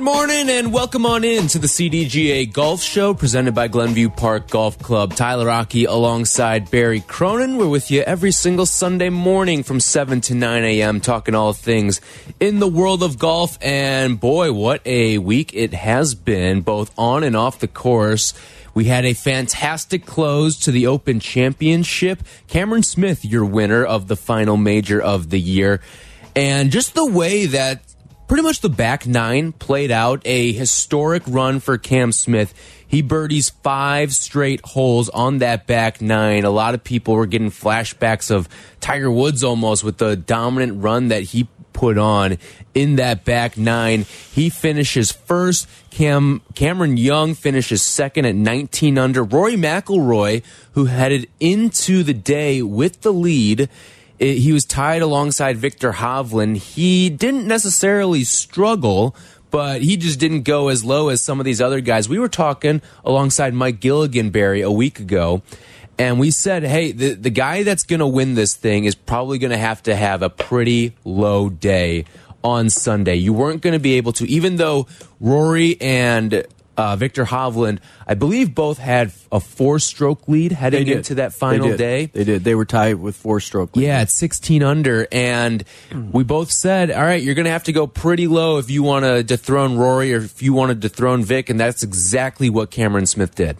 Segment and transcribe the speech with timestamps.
[0.00, 4.48] Good morning and welcome on in to the CDGA Golf Show presented by Glenview Park
[4.48, 5.14] Golf Club.
[5.14, 7.58] Tyler Aki alongside Barry Cronin.
[7.58, 11.02] We're with you every single Sunday morning from 7 to 9 a.m.
[11.02, 12.00] talking all things
[12.40, 13.58] in the world of golf.
[13.60, 18.32] And boy, what a week it has been, both on and off the course.
[18.72, 22.22] We had a fantastic close to the Open Championship.
[22.48, 25.82] Cameron Smith, your winner of the final major of the year.
[26.34, 27.82] And just the way that
[28.30, 32.54] pretty much the back nine played out a historic run for Cam Smith.
[32.86, 36.44] He birdies five straight holes on that back nine.
[36.44, 41.08] A lot of people were getting flashbacks of Tiger Woods almost with the dominant run
[41.08, 42.38] that he put on
[42.72, 44.06] in that back nine.
[44.32, 45.66] He finishes first.
[45.90, 49.24] Cam Cameron Young finishes second at 19 under.
[49.24, 50.44] Rory McIlroy,
[50.74, 53.68] who headed into the day with the lead,
[54.20, 56.58] it, he was tied alongside Viktor Hovland.
[56.58, 59.16] He didn't necessarily struggle,
[59.50, 62.08] but he just didn't go as low as some of these other guys.
[62.08, 65.42] We were talking alongside Mike Gilligan Barry a week ago,
[65.98, 69.38] and we said, hey, the, the guy that's going to win this thing is probably
[69.38, 72.04] going to have to have a pretty low day
[72.44, 73.16] on Sunday.
[73.16, 74.86] You weren't going to be able to, even though
[75.18, 76.44] Rory and
[76.80, 81.76] uh, Viktor Hovland, I believe both had a four-stroke lead heading into that final they
[81.76, 82.06] day.
[82.06, 82.42] They did.
[82.42, 83.76] They were tied with four-stroke.
[83.76, 83.84] lead.
[83.84, 85.62] Yeah, at 16 under, and
[86.10, 88.82] we both said, "All right, you're going to have to go pretty low if you
[88.82, 92.70] want to dethrone Rory or if you want to dethrone Vic," and that's exactly what
[92.70, 93.58] Cameron Smith did.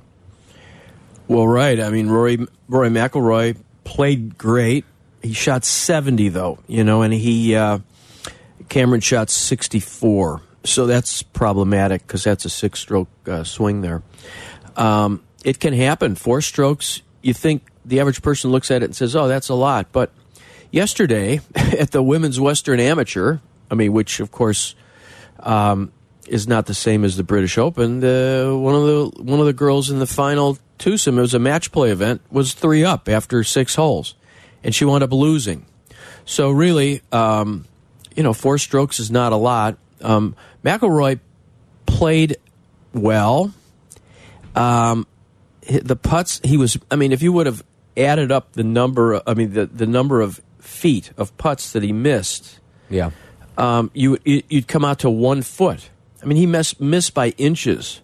[1.29, 1.79] Well, right.
[1.79, 4.87] I mean, Rory Rory McIlroy played great.
[5.23, 7.81] He shot 70 though, you know, and he uh,
[8.71, 10.41] Cameron shot 64.
[10.65, 14.03] So that's problematic because that's a six-stroke uh, swing there.
[14.76, 16.15] Um, it can happen.
[16.15, 17.03] Four strokes.
[17.22, 20.12] You think the average person looks at it and says, "Oh, that's a lot," but
[20.70, 23.38] yesterday at the Women's Western Amateur,
[23.70, 24.75] I mean, which of course
[25.41, 25.93] um,
[26.26, 28.00] is not the same as the British Open.
[28.00, 31.38] The one of the one of the girls in the final twosome, it was a
[31.38, 34.15] match play event, was three up after six holes,
[34.62, 35.66] and she wound up losing.
[36.25, 37.66] So really, um,
[38.15, 39.78] you know, four strokes is not a lot.
[40.03, 40.34] Um,
[40.65, 41.21] McIlroy
[41.87, 42.37] played
[42.93, 43.53] well.
[44.55, 45.06] Um,
[45.69, 46.78] the putts he was.
[46.91, 47.62] I mean, if you would have
[47.97, 51.93] added up the number, I mean, the the number of feet of putts that he
[51.93, 53.11] missed, Yeah.
[53.56, 55.91] um, you you'd come out to one foot.
[56.22, 58.00] I mean, he missed missed by inches,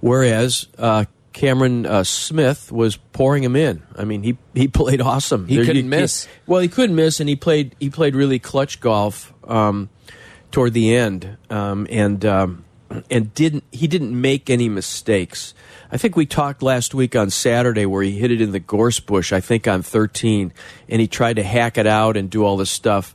[0.00, 3.82] whereas uh, Cameron uh, Smith was pouring him in.
[3.96, 5.46] I mean, he he played awesome.
[5.48, 6.28] He There- couldn't you- miss.
[6.46, 9.88] well, he couldn't miss, and he played he played really clutch golf um,
[10.50, 12.64] toward the end, um, and um,
[13.10, 15.54] and didn't he didn't make any mistakes.
[15.90, 19.00] I think we talked last week on Saturday where he hit it in the gorse
[19.00, 19.32] bush.
[19.32, 20.52] I think on thirteen,
[20.88, 23.14] and he tried to hack it out and do all this stuff.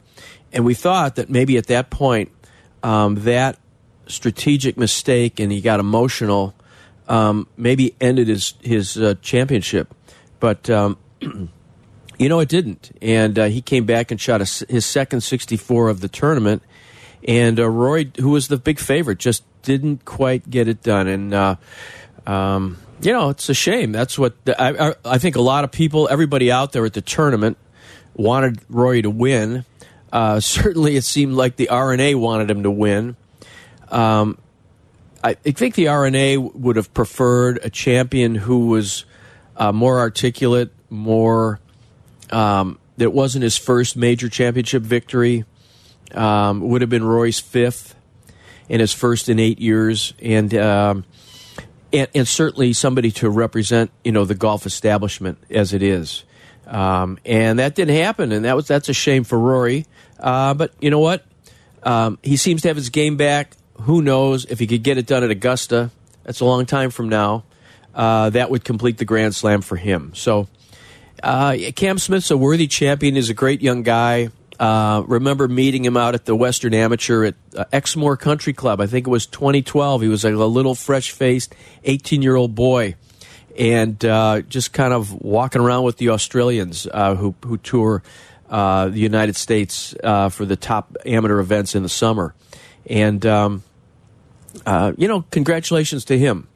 [0.52, 2.32] And we thought that maybe at that point,
[2.84, 3.58] um, that
[4.08, 6.54] strategic mistake, and he got emotional,
[7.08, 9.94] um, maybe ended his his uh, championship.
[10.40, 10.98] But um,
[12.20, 12.96] you know, it didn't.
[13.02, 16.62] And uh, he came back and shot a his second 64 of the tournament.
[17.28, 21.08] And uh, Rory, who was the big favorite, just didn't quite get it done.
[21.08, 21.56] And, uh,
[22.26, 23.92] um, you know, it's a shame.
[23.92, 26.94] That's what the, I, I, I think a lot of people, everybody out there at
[26.94, 27.58] the tournament,
[28.16, 29.66] wanted Rory to win.
[30.12, 33.16] Uh, certainly, it seemed like the R&A wanted him to win.
[33.90, 34.38] Um,
[35.24, 39.06] I, think the R&A would have preferred a champion who was
[39.56, 41.60] uh, more articulate, more.
[42.30, 45.46] Um, that wasn't his first major championship victory.
[46.14, 47.96] Um, would have been Rory's fifth,
[48.70, 51.06] and his first in eight years, and, um,
[51.92, 56.24] and and certainly somebody to represent you know the golf establishment as it is.
[56.68, 59.86] Um, and that didn't happen, and that was that's a shame for Rory.
[60.20, 61.26] Uh, but you know what?
[61.84, 63.56] Um, he seems to have his game back.
[63.82, 65.92] Who knows if he could get it done at Augusta?
[66.24, 67.44] That's a long time from now.
[67.94, 70.14] Uh, that would complete the Grand Slam for him.
[70.16, 70.48] So,
[71.22, 73.16] uh, Cam Smith's a worthy champion.
[73.16, 74.30] He's a great young guy.
[74.60, 78.80] Uh, remember meeting him out at the Western Amateur at uh, Exmoor Country Club.
[78.80, 80.02] I think it was 2012.
[80.02, 82.96] He was like a little fresh faced 18 year old boy
[83.58, 88.04] and uh, just kind of walking around with the Australians uh, who, who tour
[88.50, 92.34] uh, the United States for the top amateur events in the summer.
[92.88, 93.64] And, um,
[94.98, 96.48] you know, congratulations to him.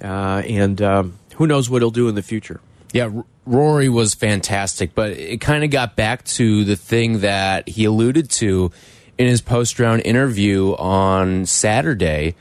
[0.00, 2.60] And um, who knows what he'll do in the future?
[2.92, 3.10] Yeah,
[3.44, 8.30] Rory was fantastic, but it kind of got back to the thing that he alluded
[8.30, 8.70] to
[9.18, 12.34] in his post round interview on Saturday,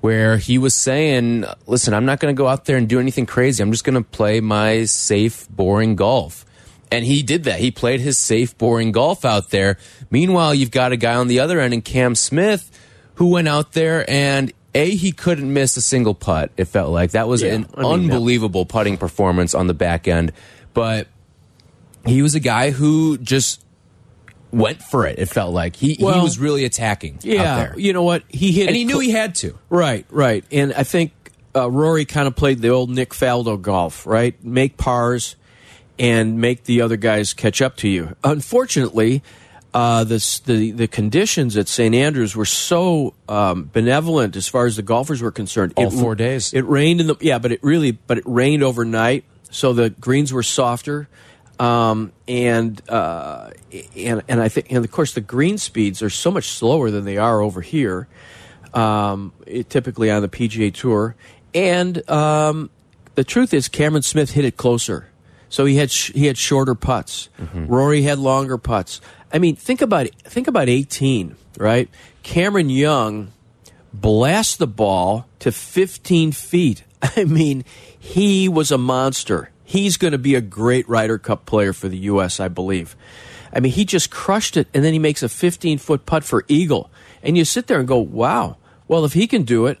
[0.00, 3.26] where he was saying, Listen, I'm not going to go out there and do anything
[3.26, 3.62] crazy.
[3.62, 6.44] I'm just going to play my safe, boring golf.
[6.90, 7.58] And he did that.
[7.58, 9.78] He played his safe, boring golf out there.
[10.10, 12.70] Meanwhile, you've got a guy on the other end in Cam Smith
[13.14, 16.50] who went out there and a he couldn't miss a single putt.
[16.56, 20.08] It felt like that was Yeah, an I mean, unbelievable putting performance on the back
[20.08, 20.32] end,
[20.74, 21.08] but
[22.06, 23.64] he was a guy who just
[24.50, 25.18] went for it.
[25.18, 28.22] It felt like he he was really attacking out Yeah, there, you know what?
[28.28, 29.58] He hit and he knew he had to.
[29.70, 30.44] Right, right.
[30.50, 31.12] And I think
[31.54, 34.42] uh, Rory kind of played the old Nick Faldo golf, right?
[34.44, 35.36] Make pars
[35.98, 38.16] and make the other guys catch up to you.
[38.24, 39.22] Unfortunately,
[39.74, 44.76] uh, this, the the conditions at St Andrews were so um, benevolent as far as
[44.76, 45.72] the golfers were concerned.
[45.76, 46.52] All four days.
[46.52, 50.32] It rained in the yeah, but it really but it rained overnight, so the greens
[50.32, 51.08] were softer.
[51.58, 53.50] Um, and uh,
[53.96, 57.04] and and I think and of course the green speeds are so much slower than
[57.04, 58.08] they are over here
[58.74, 61.14] um, it- typically on the PGA Tour.
[61.54, 62.70] And um,
[63.14, 65.08] the truth is, Cameron Smith hit it closer,
[65.50, 67.28] so he had sh- he had shorter putts.
[67.54, 69.00] Rory had longer putts.
[69.32, 70.08] I mean, think about.
[70.24, 71.88] Think about eighteen, right?
[72.22, 73.32] Cameron Young
[73.92, 76.84] blast the ball to 15 feet.
[77.16, 77.64] I mean,
[77.98, 79.50] he was a monster.
[79.64, 82.96] He's going to be a great Ryder Cup player for the U.S., I believe.
[83.52, 86.44] I mean, he just crushed it, and then he makes a 15 foot putt for
[86.48, 86.90] Eagle.
[87.22, 88.56] And you sit there and go, wow,
[88.88, 89.78] well, if he can do it,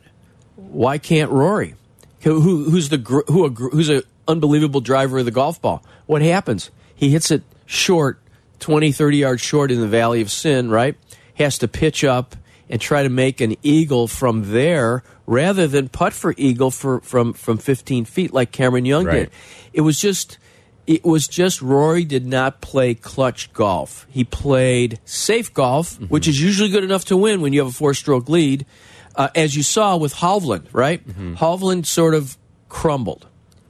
[0.56, 1.74] why can't Rory?
[2.20, 5.84] Who, who, who's the who who's an unbelievable driver of the golf ball?
[6.06, 6.70] What happens?
[6.94, 8.20] He hits it short,
[8.62, 10.96] 20, 30 yards short in the Valley of Sin, right?
[11.34, 12.36] Has to pitch up
[12.70, 17.34] and try to make an eagle from there rather than putt for eagle for, from,
[17.34, 19.14] from 15 feet like Cameron Young Right.
[19.24, 19.30] did.
[19.74, 20.38] It was just
[20.86, 24.04] it was just Rory did not play clutch golf.
[24.10, 27.72] He played safe golf, which is usually good enough to win when you have a
[27.72, 28.66] four stroke lead.
[29.14, 31.06] Uh, as you saw with Hovland, right?
[31.36, 32.36] Hovland sort of
[32.68, 33.26] crumbled,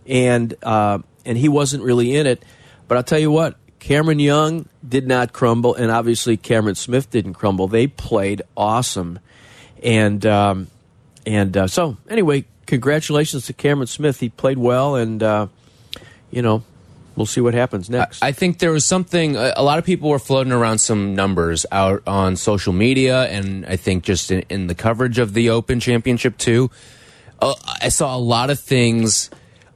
[0.06, 2.42] and uh, and he wasn't really in it.
[2.88, 7.34] But I'll tell you what, Cameron Young did not crumble, and obviously Cameron Smith didn't
[7.34, 7.66] crumble.
[7.66, 9.18] They played awesome,
[9.82, 10.68] and um,
[11.26, 14.20] and uh, so anyway, congratulations to Cameron Smith.
[14.20, 15.48] He played well, and uh,
[16.30, 16.62] you know,
[17.16, 18.22] we'll see what happens next.
[18.22, 19.34] I think there was something.
[19.34, 23.66] A a lot of people were floating around some numbers out on social media, and
[23.66, 26.70] I think just in, in the coverage of the Open Championship too.
[27.40, 29.28] Uh, I saw a lot of things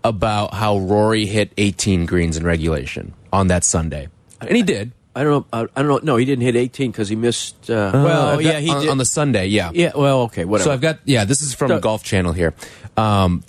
[0.08, 4.08] about how Rory hit 18 greens in regulation on that Sunday,
[4.40, 4.92] and he did.
[5.14, 5.68] I don't know.
[5.74, 6.12] I, don't know.
[6.12, 7.70] No, he didn't hit 18 because he missed.
[7.70, 8.90] Uh, well, I've yeah, he on, did.
[8.90, 9.46] on the Sunday.
[9.46, 9.92] Yeah, yeah.
[9.94, 10.68] Well, okay, whatever.
[10.68, 11.24] So I've got yeah.
[11.24, 12.54] This is from So- Golf Channel here.
[12.96, 13.42] Um,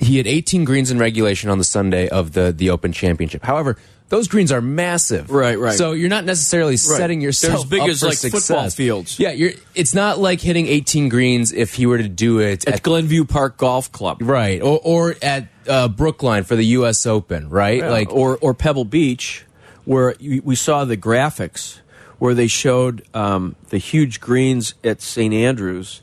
[0.00, 3.42] he had 18 greens in regulation on the Sunday of the the Open Championship.
[3.44, 3.76] However,
[4.14, 5.28] those greens are massive.
[5.28, 5.76] Right, right.
[5.76, 8.74] So you're not necessarily setting They're yourself as big up as, for like, football success.
[8.76, 9.18] fields.
[9.18, 9.52] Yeah, you're.
[9.74, 13.24] It's not like hitting 18 greens if he were to do it at at Glenview
[13.24, 17.06] Park Golf Club, right or or at uh, Brookline for the U.S.
[17.06, 17.82] Open, right?
[17.82, 19.44] like or or Pebble Beach,
[19.84, 21.80] where you, we saw the graphics
[22.20, 26.02] where they showed um, the huge greens at St Andrews,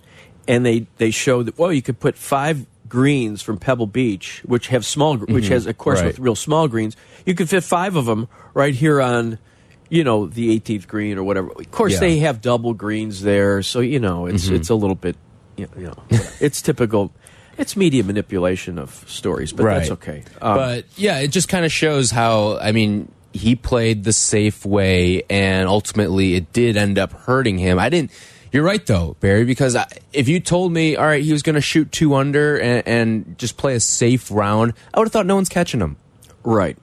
[0.50, 4.68] and they they showed that well, you could put five greens from Pebble Beach, which
[4.68, 6.08] have small, gr- which has of course right.
[6.08, 9.40] with real small greens, you could fit five of them right here on.
[9.90, 11.50] You know the 18th green or whatever.
[11.52, 12.00] Of course, Yeah.
[12.00, 15.18] they have double greens there, so you know it's it's a little bit,
[15.58, 15.96] you know,
[16.40, 17.12] it's typical.
[17.58, 20.24] It's media manipulation of stories, but that's okay.
[20.42, 24.66] Um, but yeah, it just kind of shows how I mean he played the safe
[24.66, 27.78] way, and ultimately it did end up hurting him.
[27.78, 28.12] I didn't.
[28.52, 31.56] You're right though, Barry, because I, if you told me, all right, he was going
[31.56, 35.26] to shoot two under and, and just play a safe round, I would have thought
[35.26, 35.96] no one's catching him.
[36.44, 36.78] Right.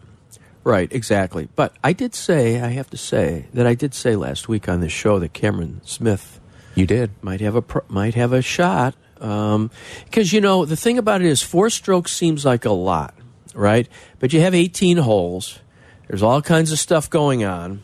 [0.64, 1.48] Right, exactly.
[1.56, 4.80] But I did say, I have to say that I did say last week on
[4.80, 6.40] this show that Cameron Smith
[6.74, 7.10] You did.
[7.22, 11.42] might have a might have a shot because you know the thing about it is
[11.42, 13.14] four strokes seems like a lot,
[13.54, 13.88] right?
[14.18, 15.58] But you have 18 holes.
[16.06, 17.82] There's all kinds of stuff going on.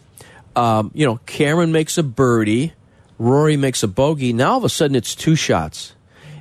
[0.54, 2.72] Um, you know, Cameron makes a birdie,
[3.18, 4.32] Rory makes a bogey.
[4.32, 5.94] Now all of a sudden it's two shots,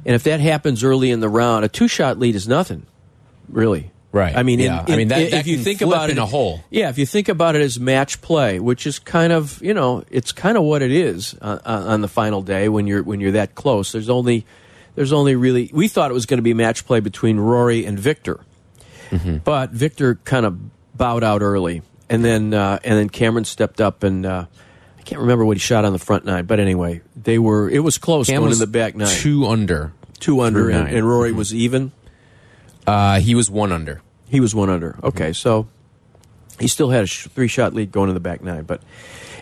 [0.05, 2.85] and if that happens early in the round, a two shot lead is nothing,
[3.49, 3.91] really.
[4.11, 4.35] Right.
[4.37, 4.85] I mean, in- Yeah.
[4.87, 6.61] I mean, that- if that you think about it in a hole.
[6.69, 10.03] yeah, if you think about it as match play, which is kind of you know
[10.11, 13.19] it's kind of what it is uh, uh, on the final day when you're when
[13.19, 13.91] you're that close.
[13.91, 14.45] There's only
[14.95, 17.97] there's only really we thought it was going to be match play between Rory and
[17.99, 18.39] Viktor,
[19.09, 19.37] Mm-hmm.
[19.37, 20.59] but Viktor kind of
[20.95, 24.25] bowed out early, and then uh, and then Cameron stepped up and.
[24.25, 24.45] Uh,
[25.03, 27.69] I can't remember what he shot on the front nine, but anyway, they were.
[27.69, 29.91] It was close Cam going was in the back nine, two under.
[30.21, 31.91] two under, and, and Rory was even.
[32.87, 34.01] Uh, he was one under.
[34.29, 34.97] He was one under.
[35.03, 35.67] Okay, so
[36.57, 38.63] he still had a three shot lead going to the back nine.
[38.63, 38.81] But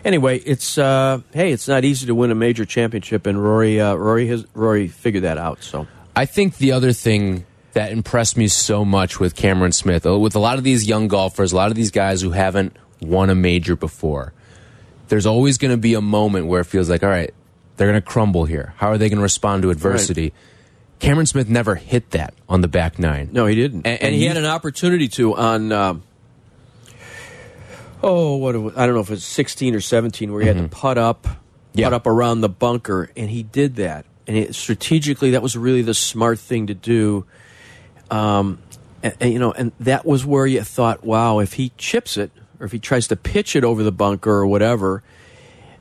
[0.04, 3.94] anyway, it's uh, hey, it's not easy to win a major championship, and Rory uh,
[3.94, 5.62] Rory has Rory figured that out.
[5.62, 10.18] So I think the other thing that impressed me so much with Cameron Smith, uh,
[10.18, 13.30] with a lot of these young golfers, a lot of these guys who haven't won
[13.30, 14.32] a major before,
[15.12, 17.34] there's always going to be a moment where it feels like, all right,
[17.76, 18.72] they're going to crumble here.
[18.78, 20.22] How are they going to respond to adversity?
[20.22, 20.34] Right.
[21.00, 23.28] Cameron Smith never hit that on the back nine.
[23.30, 23.86] No, he didn't.
[23.86, 25.70] And, and, he, he, had an opportunity to on.
[25.70, 26.02] Um,
[28.02, 30.56] oh, what I don't know if it was 16 or 17, where he mm -hmm.
[30.56, 30.80] had to mm-hmm.
[30.80, 31.28] putt up,
[31.74, 31.88] yeah.
[31.88, 34.06] putt up around the bunker, and he did that.
[34.26, 37.26] And it, strategically, that was really the smart thing to do.
[38.10, 38.60] Um,
[39.02, 42.30] and, and, you know, and that was where you thought, wow, if he chips it
[42.62, 45.02] or if he tries to pitch it over the bunker or whatever,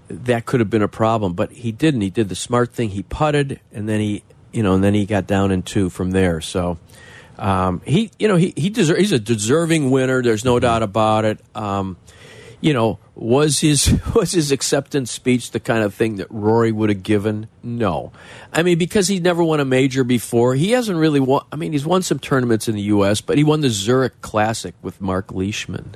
[0.10, 1.34] that could have been a problem.
[1.34, 2.02] But he didn't.
[2.02, 2.90] He did the smart thing.
[2.90, 6.10] He putted, and then he, you know, and then he got down in two from
[6.10, 6.42] there.
[6.42, 6.80] So
[7.38, 10.24] um, he, you know, he he deser- he's a deserving winner.
[10.24, 11.40] There's no doubt about it.
[11.54, 11.98] Um,
[12.62, 16.90] you know, was his was his acceptance speech the kind of thing that Rory would
[16.90, 17.48] have given?
[17.62, 18.12] No,
[18.52, 20.56] I mean because he never won a major before.
[20.56, 21.46] He hasn't really won.
[21.52, 24.74] I mean, he's won some tournaments in the U.S., but he won the Zurich Classic
[24.82, 25.96] with Mark Leishman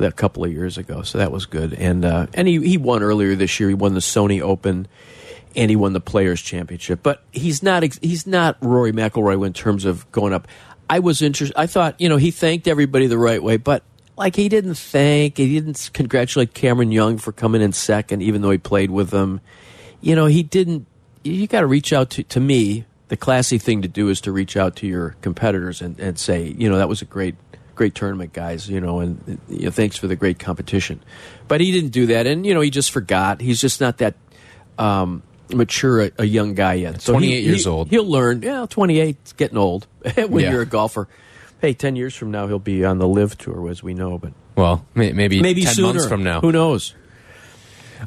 [0.00, 1.74] a couple of years ago, so that was good.
[1.74, 3.68] And uh, and he he won earlier this year.
[3.68, 4.88] He won the Sony Open,
[5.54, 7.00] and he won the Players Championship.
[7.02, 10.48] But he's not he's not Rory McIlroy in terms of going up.
[10.88, 11.56] I was interested.
[11.58, 13.82] I thought you know he thanked everybody the right way, but
[14.16, 18.50] like he didn't thank, he didn't congratulate Cameron Young for coming in second, even though
[18.50, 19.40] he played with them.
[20.00, 20.86] You know, he didn't.
[21.22, 22.84] You got to reach out to to me.
[23.08, 26.52] The classy thing to do is to reach out to your competitors and, and say,
[26.58, 27.36] you know, that was a great
[27.76, 28.68] great tournament, guys.
[28.68, 31.00] You know, and you know, thanks for the great competition.
[31.46, 33.40] But he didn't do that, and you know, he just forgot.
[33.40, 34.14] He's just not that
[34.78, 37.00] um, mature a, a, young guy yet.
[37.00, 37.90] So twenty eight years he, old.
[37.90, 38.42] He'll learn.
[38.42, 40.50] Yeah, twenty eight, getting old when yeah.
[40.50, 41.06] you're a golfer
[41.60, 44.18] hey, ten years from now he'll be on the LIV tour, as we know.
[44.18, 45.88] But well, maybe maybe 10 sooner.
[45.88, 46.40] months from now.
[46.40, 46.94] Who knows?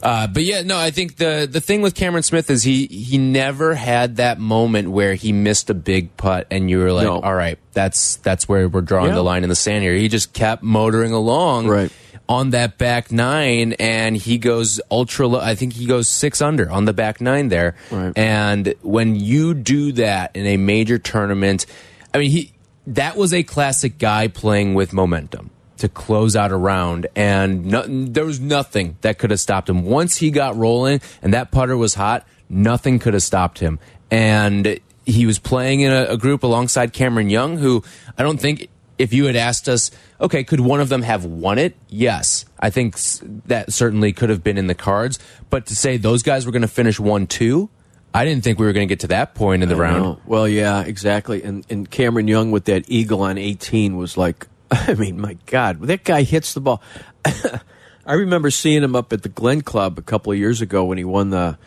[0.01, 3.17] Uh, but yeah, no, I think the the thing with Cameron Smith is he he
[3.17, 7.19] never had that moment where he missed a big putt and you were like, no.
[7.19, 9.15] all right, that's that's where we're drawing yeah.
[9.15, 9.93] the line in the sand here.
[9.93, 11.67] He just kept motoring along.
[11.67, 11.91] Right.
[12.27, 15.39] On that back nine, and he goes ultra low.
[15.39, 17.75] I think he goes six under on the back nine there.
[17.89, 18.15] Right.
[18.15, 21.65] And when you do that in a major tournament,
[22.13, 22.53] I mean, he
[22.86, 27.83] that was a classic guy playing with momentum to close out a round, and no,
[27.88, 29.83] there was nothing that could have stopped him.
[29.83, 33.79] Once he got rolling and that putter was hot, nothing could have stopped him.
[34.12, 37.83] And he was playing in a, a group alongside Cameron Young, who
[38.17, 41.57] I don't think if you had asked us, okay, could one of them have won
[41.57, 41.75] it?
[41.88, 42.45] Yes.
[42.59, 42.98] I think
[43.45, 45.17] that certainly could have been in the cards.
[45.50, 47.69] But to say those guys were going to finish 1 2,
[48.13, 50.03] I didn't think we were going to get to that point in the I round.
[50.03, 50.19] Know.
[50.25, 51.43] Well, yeah, exactly.
[51.43, 55.81] And and Cameron Young with that eagle on 18 was like, I mean, my God,
[55.81, 56.81] that guy hits the ball.
[58.05, 60.97] I remember seeing him up at the Glen Club a couple of years ago when
[60.97, 61.57] he won the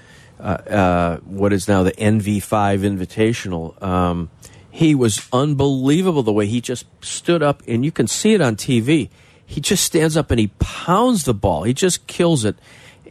[0.41, 3.81] uh, uh, what is now the NV5 Invitational.
[3.83, 4.31] Um,
[4.71, 8.57] he was unbelievable the way he just stood up, and you can see it on
[8.57, 9.11] TV.
[9.45, 11.65] He just stands up and he pounds the ball.
[11.65, 12.57] He just kills it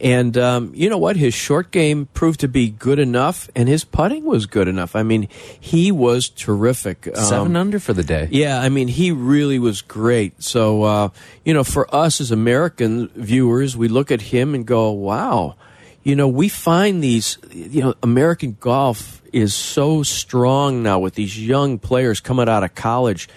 [0.00, 1.16] and um, you know what?
[1.16, 4.96] His short game proved to be good enough, and his putting was good enough.
[4.96, 5.28] I mean,
[5.60, 7.06] he was terrific.
[7.08, 8.28] Um, Seven under for the day.
[8.30, 10.42] Yeah, I mean, he really was great.
[10.42, 11.08] So, uh,
[11.44, 15.56] you know, for us as American viewers, we look at him and go, wow.
[16.04, 21.38] You know, we find these, you know, American golf is so strong now with these
[21.40, 23.28] young players coming out of college.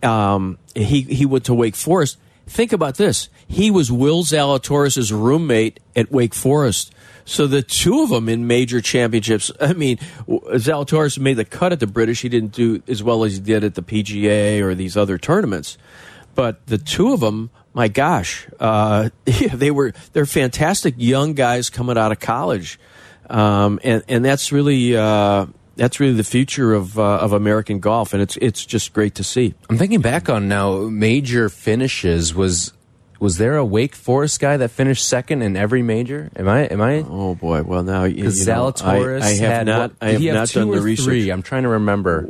[0.00, 2.18] Um, he, he went to Wake Forest.
[2.46, 6.92] Think about this he was Will Zalatoris' roommate at Wake Forest.
[7.24, 9.50] So the two of them in major championships.
[9.60, 9.96] I mean,
[10.28, 12.20] Zalatoris made the cut at the British.
[12.20, 15.78] He didn't do as well as he did at the PGA or these other tournaments.
[16.34, 21.96] But the two of them, my gosh, uh, they were they're fantastic young guys coming
[21.96, 22.78] out of college,
[23.30, 24.96] um, and and that's really.
[24.96, 25.46] Uh,
[25.76, 29.24] that's really the future of uh, of American golf, and it's it's just great to
[29.24, 29.54] see.
[29.70, 32.73] I'm thinking back on now major finishes was
[33.24, 36.30] was there a Wake Forest guy that finished second in every major?
[36.36, 36.66] Am I?
[36.66, 37.06] Am I?
[37.08, 37.62] Oh boy!
[37.62, 39.92] Well, now you, you Zalatoris I, I, have had, not.
[39.98, 41.06] I have, have not done the research.
[41.06, 41.30] Three?
[41.30, 42.28] I'm trying to remember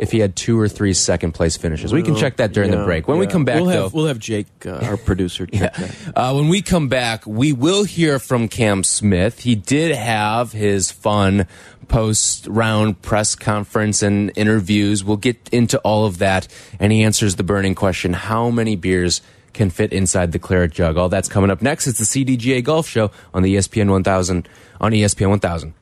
[0.00, 1.92] if he had two or three second place finishes.
[1.92, 3.06] We can check that during yeah, the break.
[3.06, 3.20] When yeah.
[3.20, 5.86] we come back, we'll though, have, we'll have Jake, uh, our producer, check yeah.
[5.86, 6.16] that.
[6.16, 9.40] Uh, when we come back, we will hear from Cam Smith.
[9.40, 11.48] He did have his fun
[11.88, 15.04] post round press conference and interviews.
[15.04, 19.20] We'll get into all of that, and he answers the burning question: How many beers?
[19.52, 20.96] Can fit inside the claret jug.
[20.96, 21.86] All that's coming up next.
[21.86, 24.48] It's the CDGA Golf Show on the ESPN 1000
[24.80, 25.74] on ESPN 1000.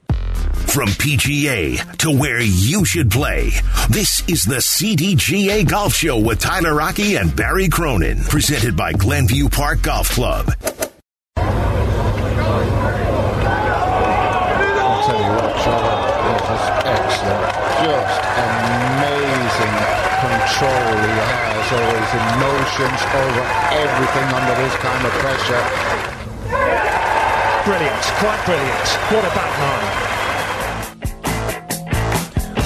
[0.68, 3.50] From PGA to where you should play,
[3.88, 9.48] this is the CDGA Golf Show with Tyler Aki and Barry Cronin, presented by Glenview
[9.48, 10.52] Park Golf Club.
[11.36, 11.44] I'll
[15.06, 15.98] tell you what, Trevor,
[16.34, 17.52] this is excellent.
[17.84, 23.44] Just amazing control he has over his emotions, over
[23.78, 25.62] everything under this kind of pressure.
[27.64, 28.88] Brilliant, quite brilliant.
[29.12, 30.08] What a back nine.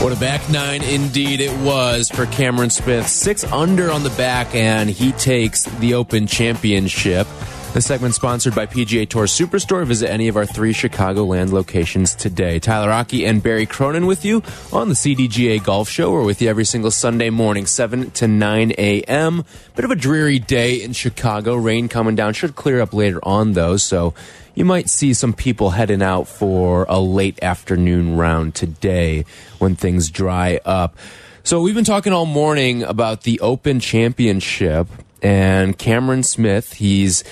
[0.03, 3.07] What a back nine indeed it was for Cameron Smith.
[3.09, 7.27] Six under on the back, and he takes the Open Championship.
[7.73, 9.87] This segment sponsored by PGA Tour Superstore.
[9.87, 12.59] Visit any of our three Chicagoland locations today.
[12.59, 14.43] Tyler Aki and Barry Cronin with you
[14.75, 16.13] on the CDGA Golf Show.
[16.13, 19.47] We're with you every single Sunday morning, 7 to 9 a.m.
[19.75, 21.55] Bit of a dreary day in Chicago.
[21.55, 22.35] Rain coming down.
[22.35, 24.13] Should clear up later on, though, so
[24.55, 29.25] you might see some people heading out for a late afternoon round today
[29.59, 30.95] when things dry up.
[31.43, 34.89] So we've been talking all morning about the Open Championship
[35.23, 36.75] and Cameron Smith.
[36.75, 37.25] He's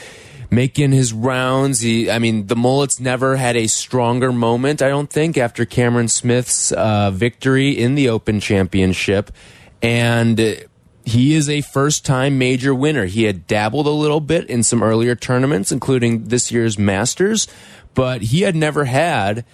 [0.50, 1.80] making his rounds.
[1.80, 6.08] He, I mean, the Mullets never had a stronger moment, I don't think, after Cameron
[6.08, 9.30] Smith's uh, victory in the Open Championship.
[9.80, 10.66] And
[11.04, 13.06] he is a first time major winner.
[13.06, 17.46] He had dabbled a little bit in some earlier tournaments, including this year's Masters,
[17.94, 19.44] but he had never had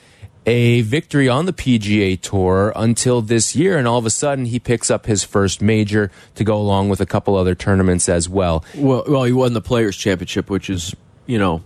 [0.46, 4.60] a victory on the PGA Tour until this year, and all of a sudden he
[4.60, 8.64] picks up his first major to go along with a couple other tournaments as well.
[8.74, 10.94] Well, well, he won the Players Championship, which is
[11.26, 11.62] you know,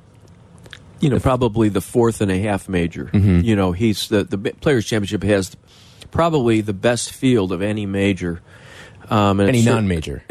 [0.98, 3.06] you know, probably the fourth and a half major.
[3.06, 3.40] Mm-hmm.
[3.40, 5.54] You know, he's the the Players Championship has
[6.10, 8.40] probably the best field of any major.
[9.08, 10.22] Um, and Any non-major.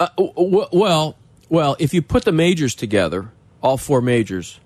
[0.00, 1.16] uh, well,
[1.48, 3.30] well, if you put the majors together,
[3.62, 4.58] all four majors,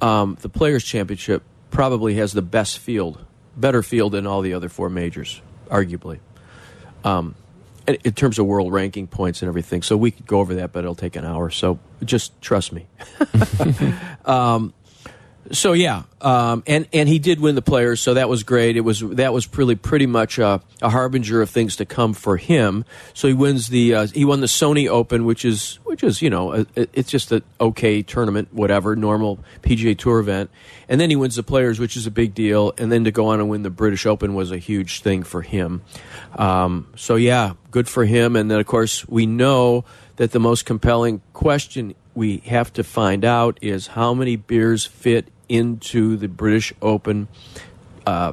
[0.00, 1.42] um, the Players Championship
[1.74, 3.22] probably has the best field,
[3.56, 6.20] better field than all the other four majors, arguably.
[7.02, 7.34] Um,
[7.86, 10.84] in, terms of world ranking points and everything, so we could go over that, but
[10.84, 11.50] it'll take an hour.
[11.50, 12.86] So just trust me.
[14.24, 14.72] um,
[15.52, 18.76] so yeah, um, and and he did win the players, so that was great.
[18.76, 22.36] It was that was really pretty much a, a harbinger of things to come for
[22.36, 22.84] him.
[23.12, 26.30] So he wins the uh, he won the Sony Open, which is which is you
[26.30, 30.50] know a, it's just an okay tournament, whatever normal PGA Tour event,
[30.88, 33.26] and then he wins the players, which is a big deal, and then to go
[33.26, 35.82] on and win the British Open was a huge thing for him.
[36.36, 38.36] Um, so yeah, good for him.
[38.36, 39.84] And then of course we know
[40.16, 45.28] that the most compelling question we have to find out is how many beers fit
[45.48, 47.28] into the British Open
[48.06, 48.32] uh,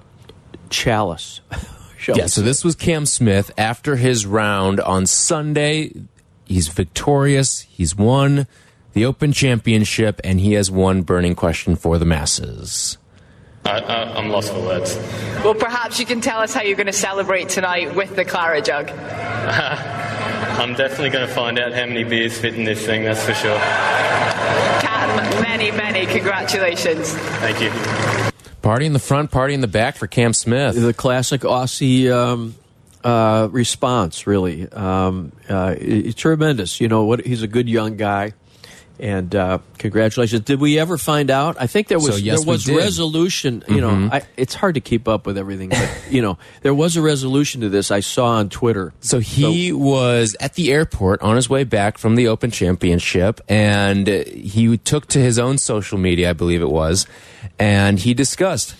[0.70, 1.42] chalice.
[1.98, 5.94] shall Yeah, so this was Cam Smith after his round on Sunday.
[6.46, 7.62] He's victorious.
[7.62, 8.48] He's won
[8.94, 12.98] the Open Championship, and he has one burning question for the masses.
[13.64, 14.96] I, I, I'm lost for words.
[15.44, 18.66] Well, perhaps you can tell us how you're going to celebrate tonight with the Claret
[18.66, 18.88] jug.
[20.42, 23.34] I'm definitely going to find out how many beers fit in this thing, that's for
[23.34, 23.58] sure.
[24.82, 27.14] Cam, many, many congratulations.
[27.14, 27.72] Thank you.
[28.62, 30.80] Party in the front, party in the back for Cam Smith.
[30.80, 32.56] the classic Aussie um,
[33.04, 34.72] uh, response, really.
[34.72, 36.80] Um, uh, it- tremendous.
[36.80, 37.26] You know what?
[37.26, 38.34] He's a good young guy,
[39.02, 40.44] and uh, congratulations.
[40.44, 41.58] Did we ever find out?
[41.60, 42.66] I think there was So, yes, there was.
[42.66, 42.78] Mm-hmm.
[42.78, 43.64] resolution.
[43.68, 46.96] You know, I, it's hard to keep up with everything, but you know, there was
[46.96, 47.90] a resolution to this.
[47.90, 48.94] I saw on Twitter.
[49.00, 54.08] So he was at the airport on his way back from the Open Championship, and
[54.08, 57.08] he took to his own social media, I believe it was,
[57.58, 58.76] and he discussed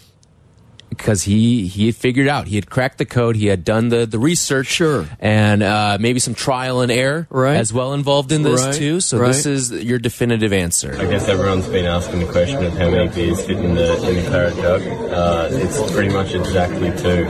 [0.92, 4.06] because he he had figured out he had cracked the code, he had done the
[4.06, 5.08] the research, Sure.
[5.20, 7.56] and uh, maybe some trial and error Right.
[7.58, 9.00] as well involved in this Right, too.
[9.00, 9.28] So right.
[9.28, 10.96] this is your definitive answer.
[11.00, 14.16] I guess everyone's been asking the question of how many beers fit in the in
[14.24, 14.82] the claret jug.
[14.84, 17.28] Uh, it's pretty much exactly two.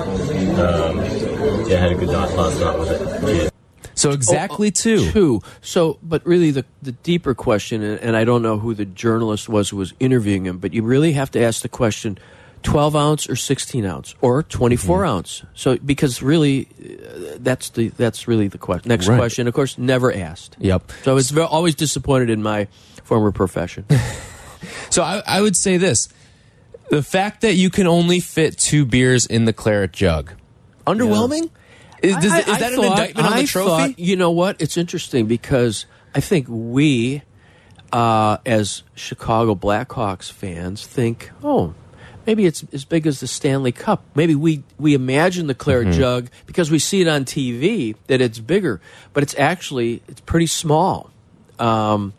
[0.59, 0.97] Um,
[1.69, 3.21] yeah, had a good night last night with it.
[3.21, 3.51] Cheers.
[3.93, 5.11] So exactly Oh, two.
[5.11, 5.41] Two.
[5.61, 9.47] So, but really, the the deeper question, and, and I don't know who the journalist
[9.47, 12.17] was who was interviewing him, but you really have to ask the question:
[12.63, 15.07] twelve ounce or sixteen ounce or 24 Mm-hmm.
[15.09, 15.43] ounce?
[15.53, 18.89] So, because really, uh, that's the that's really the question.
[18.89, 19.17] Next Right.
[19.17, 20.55] question, of course, never asked.
[20.59, 20.91] Yep.
[21.03, 22.67] So it's ve- always disappointed in my
[23.03, 23.85] former profession.
[24.91, 26.07] So I, I would say this:
[26.89, 30.33] the fact that you can only fit two beers in the claret jug,
[30.85, 31.49] underwhelming.
[32.03, 33.69] Is, does- I- is I that an thought- indictment on I the trophy?
[33.93, 34.61] thought- you know what?
[34.61, 37.23] It's interesting because I think we,
[37.93, 41.73] uh, as Chicago Blackhawks fans, think, oh,
[42.27, 44.03] maybe it's as big as the Stanley Cup.
[44.15, 45.99] Maybe we we imagine the claret Mm-hmm.
[45.99, 48.79] jug because we see it on TV that it's bigger,
[49.13, 51.09] but it's actually it's pretty small.
[51.59, 52.13] Um,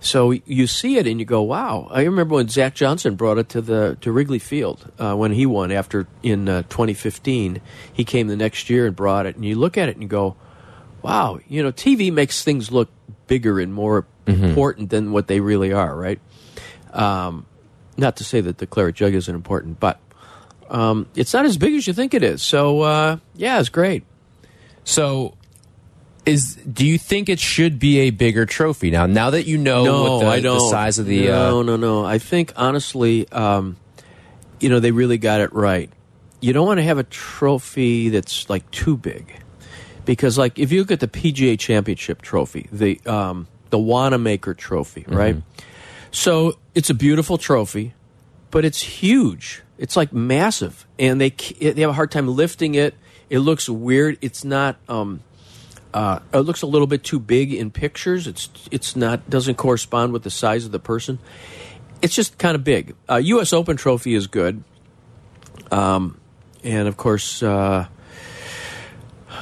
[0.00, 3.48] So you see it and you go, "Wow!" I remember when Zach Johnson brought it
[3.50, 7.62] to the to Wrigley Field uh, when he won after in uh, 2015.
[7.90, 10.08] He came the next year and brought it, and you look at it and you
[10.08, 10.36] go,
[11.00, 12.90] "Wow!" You know, TV makes things look
[13.26, 16.20] bigger and more important than what they really are, right?
[16.92, 17.46] Um,
[17.96, 20.00] not to say that the claret jug isn't important, but
[20.70, 22.42] um, it's not as big as you think it is.
[22.42, 24.04] So uh, yeah, it's great.
[24.84, 25.34] So,
[26.26, 29.06] is do you think it should be a bigger trophy now?
[29.06, 30.58] Now that you know no, what the, I don't.
[30.58, 32.04] the size of the no, uh, no, no.
[32.04, 33.76] I think honestly, um,
[34.60, 35.90] you know, they really got it right.
[36.40, 39.34] You don't want to have a trophy that's like too big,
[40.04, 45.04] because like if you look at the PGA Championship trophy, the um, the Wanamaker Trophy,
[45.08, 45.36] right?
[46.14, 47.92] So it's a beautiful trophy,
[48.52, 49.62] but it's huge.
[49.78, 52.94] It's like massive, and they they have a hard time lifting it.
[53.28, 54.18] It looks weird.
[54.20, 54.76] It's not.
[54.88, 55.24] Um,
[55.92, 58.28] uh, it looks a little bit too big in pictures.
[58.28, 61.18] It's it's not doesn't correspond with the size of the person.
[62.00, 62.94] It's just kind of big.
[63.10, 63.52] Uh, U.S.
[63.52, 64.62] Open trophy is good,
[65.72, 66.20] um,
[66.62, 67.88] and of course uh,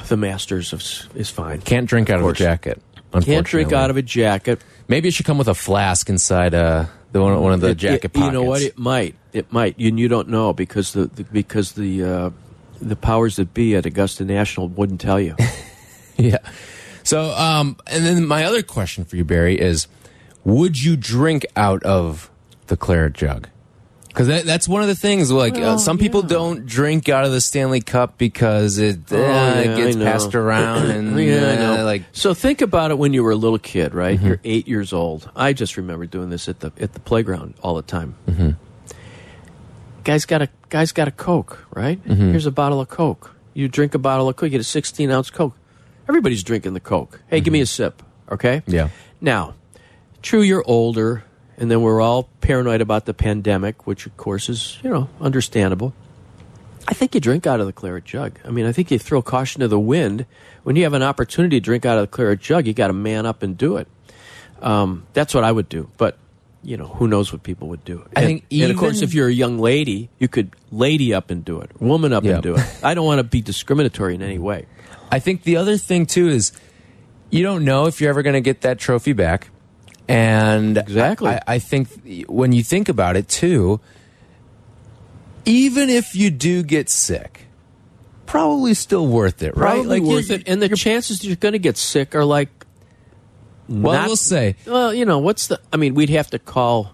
[0.07, 1.61] the Masters is, is fine.
[1.61, 2.81] can't drink out of, a jacket.
[3.21, 4.59] Can't drink out of a jacket.
[4.93, 7.77] Maybe it should come with a flask inside uh, the one, one of the It-
[7.77, 8.25] jacket it- pockets.
[8.27, 8.61] You know what?
[8.61, 9.15] It might.
[9.33, 9.79] It might.
[9.79, 12.29] You, you don't know because the, the because the uh,
[12.79, 15.35] the powers that be at Augusta National wouldn't tell you.
[16.17, 16.37] yeah.
[17.01, 19.87] So, um, and then my other question for you, Barry, is:
[20.43, 22.29] Would you drink out of
[22.67, 23.49] the claret jug?
[24.13, 25.31] Because that, that's one of the things.
[25.31, 26.27] Like uh, some people yeah.
[26.27, 30.35] don't drink out of the Stanley Cup because it, uh, Oh, yeah, it gets passed
[30.35, 31.85] around and yeah, I uh, know.
[31.85, 34.15] like so think about it when you were a little kid, right?
[34.17, 34.27] Mm-hmm.
[34.27, 35.31] You're eight years old.
[35.35, 38.13] I just remember doing this at the at the playground all the time.
[38.27, 38.51] Mm-hmm.
[40.03, 42.03] Guys got a guys got a Coke, right?
[42.03, 42.31] Mm-hmm.
[42.31, 43.33] Here's a bottle of Coke.
[43.55, 45.55] You drink a bottle of Coke, you get a 16 ounce Coke.
[46.07, 47.21] Everybody's drinking the Coke.
[47.27, 48.57] Hey, give me a sip, okay?
[48.57, 48.71] Mm-hmm.
[48.73, 48.89] Yeah.
[49.21, 49.55] Now,
[50.21, 51.23] true, you're older,
[51.57, 55.93] and then we're all paranoid about the pandemic, which of course is you know understandable.
[56.87, 58.39] I think you drink out of the claret jug.
[58.43, 60.25] I mean, I think you throw caution to the wind
[60.63, 62.67] when you have an opportunity to drink out of the claret jug.
[62.67, 63.87] You got to man up and do it.
[64.61, 66.17] Um, that's what I would do, but
[66.61, 68.05] you know, who knows what people would do?
[68.15, 71.29] I and, think and of course, if you're a young lady, you could lady up
[71.29, 72.35] and do it, woman up Yeah.
[72.35, 72.65] and do it.
[72.81, 74.65] I don't want to be discriminatory in any way.
[75.11, 76.53] I think the other thing too is
[77.29, 79.49] you don't know if you're ever going to get that trophy back,
[80.07, 81.29] and Exactly.
[81.31, 81.89] I, I think
[82.27, 83.79] when you think about it too,
[85.45, 87.45] even if you do get sick,
[88.25, 89.73] probably still worth it, right?
[89.75, 92.49] Probably you're- worth it, and the chances you're going to get sick are like.
[93.69, 95.59] Well, not- we'll say Well, you know, what's the?
[95.71, 96.93] I mean, we'd have to call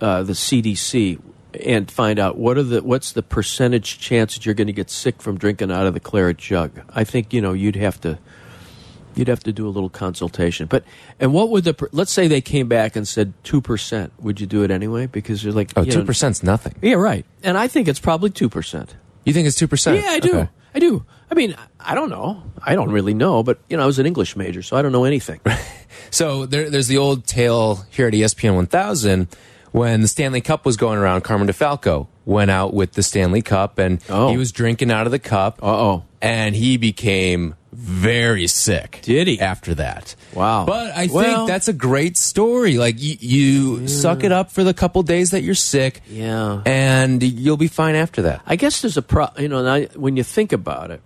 [0.00, 1.20] uh, the CDC
[1.64, 4.90] and find out what are the what's the percentage chance that you're going to get
[4.90, 6.80] sick from drinking out of the claret jug.
[6.90, 8.18] I think you know you'd have to
[9.16, 10.66] you'd have to do a little consultation.
[10.66, 10.84] But
[11.20, 14.12] and what would the let's say they came back and said two percent?
[14.20, 15.06] Would you do it anyway?
[15.06, 16.74] Because you're like oh two percent's nothing.
[16.82, 17.24] Yeah, right.
[17.42, 18.94] And I think it's probably two percent.
[19.24, 20.02] You think it's two percent?
[20.02, 20.48] Yeah, I do.
[20.74, 21.04] I do.
[21.30, 22.42] I mean, I don't know.
[22.62, 24.92] I don't really know, but you know, I was an English major, so I don't
[24.92, 25.40] know anything.
[26.10, 29.26] So there, there's the old tale here at ESPN 1000
[29.72, 31.22] when the Stanley Cup was going around.
[31.22, 34.28] Carmen DeFalco went out with the Stanley Cup and Oh.
[34.30, 35.60] he was drinking out of the cup.
[35.62, 36.04] Uh oh.
[36.22, 39.00] and he became very sick.
[39.02, 39.40] Did he?
[39.40, 40.14] after that?
[40.32, 40.64] Wow.
[40.66, 42.78] But I Well- think that's a great story.
[42.78, 46.62] Like you, you suck it up for the couple days that you're sick, Yeah.
[46.64, 48.42] and you'll be fine after that.
[48.46, 49.28] I guess there's a pro.
[49.38, 51.02] You know, now, when you think about it,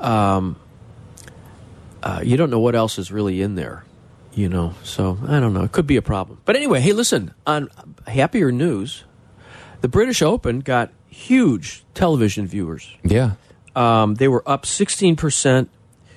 [0.00, 0.56] um,
[2.02, 3.84] uh, you don't know what else is really in there.
[4.34, 5.62] You know, so I don't know.
[5.62, 6.38] It could be a problem.
[6.46, 7.34] But anyway, hey, listen.
[7.46, 7.68] On
[8.06, 9.04] happier news,
[9.82, 12.90] the British Open got huge television viewers.
[13.04, 13.32] Yeah.
[13.74, 15.16] Um, they were up 16%,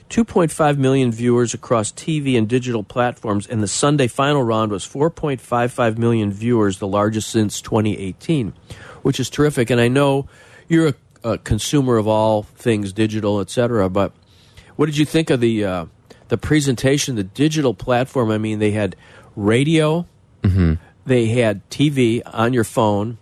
[0.10, 5.98] 2.5 million viewers across TV and digital platforms, and the Sunday final round was 4.55
[5.98, 8.54] million viewers, the largest since 2018,
[9.02, 9.70] which is terrific.
[9.70, 10.28] And I know
[10.68, 14.12] you're a, a consumer of all things digital, et cetera, but
[14.76, 15.86] what did you think of the uh,
[16.28, 18.30] the presentation, the digital platform?
[18.32, 18.96] I mean, they had
[19.36, 20.06] radio,
[21.06, 23.18] they had TV on your phone,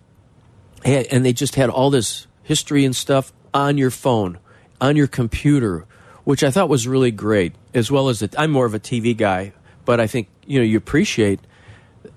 [0.83, 4.39] and they just had all this history and stuff on your phone,
[4.81, 5.85] on your computer,
[6.23, 7.53] which I thought was really great.
[7.73, 9.53] As well as that, I'm more of a TV guy,
[9.85, 11.39] but I think you know you appreciate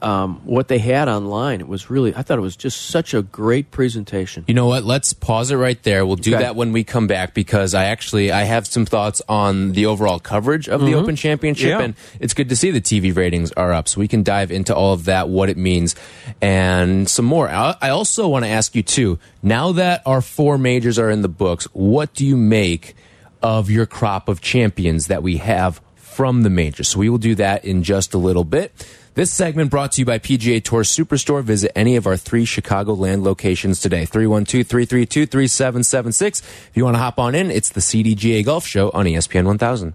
[0.02, 1.60] um, what they had online.
[1.60, 4.44] It was really, I thought it was just such a great presentation.
[4.46, 4.84] You know what?
[4.84, 6.04] Let's pause it right there.
[6.04, 6.42] We'll do Okay.
[6.42, 10.18] that when we come back because I actually I have some thoughts on the overall
[10.20, 11.80] coverage of the Open Championship, Mm-hmm.
[11.80, 11.84] Yeah.
[11.84, 14.74] and it's good to see the TV ratings are up, so we can dive into
[14.74, 15.94] all of that, what it means,
[16.42, 17.48] and some more.
[17.48, 19.18] I I also want to ask you too.
[19.42, 22.94] Now that our four majors are in the books, what do you make
[23.42, 26.88] of your crop of champions that we have from the majors?
[26.88, 28.72] So we will do that in just a little bit.
[29.16, 31.42] This segment brought to you by PGA Tour Superstore.
[31.42, 34.04] Visit any of our three Chicagoland locations today.
[34.04, 36.42] 312-332-3776.
[36.42, 39.94] If you want to hop on in, it's the CDGA Golf Show on ESPN 1000.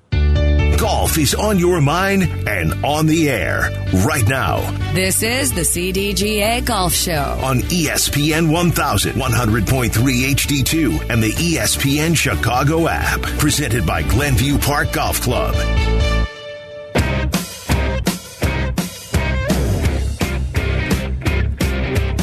[0.80, 3.70] Golf is on your mind and on the air
[4.04, 4.62] right now
[4.94, 7.38] This is the CDGA Golf Show.
[7.44, 13.22] on E ESPN 1000, 100.3 HD2, and the E ESPN Chicago app.
[13.38, 15.54] Presented by Glenview Park Golf Club.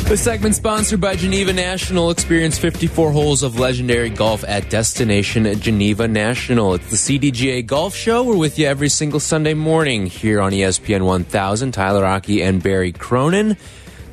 [0.09, 2.11] This segment sponsored by Geneva National.
[2.11, 6.73] Experience 54 holes of legendary golf at Destination Geneva National.
[6.73, 8.25] It's the CDGA Golf Show.
[8.25, 11.73] We're with you every single Sunday morning here on ESPN 1000.
[11.73, 13.59] Tyler Aki and Barry Cronin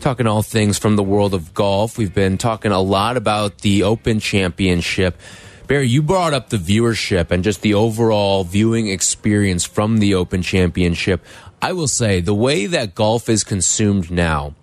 [0.02, 1.98] talking all things from the world of golf.
[1.98, 5.18] We've been talking a lot about the Open Championship.
[5.66, 10.42] Barry, you brought up the viewership and just the overall viewing experience from the Open
[10.42, 11.24] Championship.
[11.62, 14.56] I will say the way that golf is consumed now,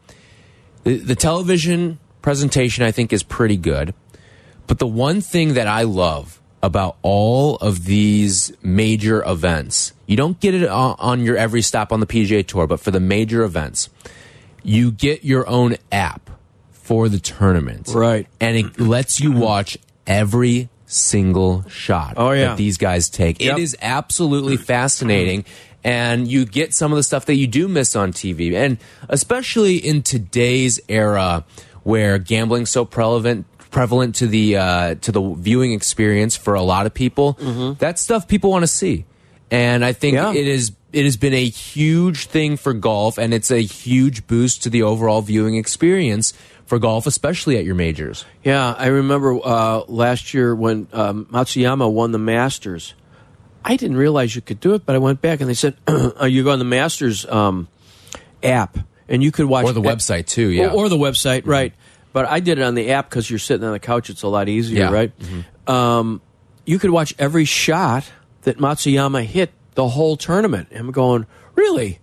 [0.84, 3.94] the, the television presentation I think is pretty good.
[4.66, 10.38] But the one thing that I love about all of these major events, you don't
[10.38, 13.42] get it on, on your every stop on the PGA Tour, but for the major
[13.42, 13.90] events,
[14.62, 16.30] you get your own app
[16.70, 17.88] for the tournament.
[17.92, 18.28] Right.
[18.40, 22.48] And it lets you watch every single shot Oh, yeah.
[22.48, 23.40] that these guys take.
[23.40, 23.58] Yep.
[23.58, 25.44] It is absolutely fascinating.
[25.84, 28.54] And you get some of the stuff that you do miss on TV.
[28.54, 31.44] And especially in today's era
[31.82, 36.86] where gambling's so prevalent prevalent to the uh, to the viewing experience for a lot
[36.86, 37.32] of people,
[37.80, 39.06] that stuff people want to see.
[39.50, 40.14] And I think.
[40.14, 40.32] Yeah.
[40.32, 44.62] it is it has been a huge thing for golf and it's a huge boost
[44.64, 46.34] to the overall viewing experience
[46.66, 48.24] for golf, especially at your majors.
[48.44, 52.94] Yeah, I remember uh, last year when um, Matsuyama won the Masters.
[53.64, 55.76] I didn't realize you could do it, but I went back and they said,
[56.22, 57.68] you go on the Masters um,
[58.42, 60.66] app and you could watch Or the website too, yeah.
[60.68, 61.72] or, or the website, right?"
[62.12, 64.28] But I did it on the app because you're sitting on the couch; it's a
[64.28, 64.90] lot easier, Yeah.
[64.90, 65.12] right?
[65.66, 66.20] Um,
[66.66, 68.04] you could watch every shot
[68.42, 70.68] that Matsuyama hit the whole tournament.
[70.74, 71.98] I'm going, really?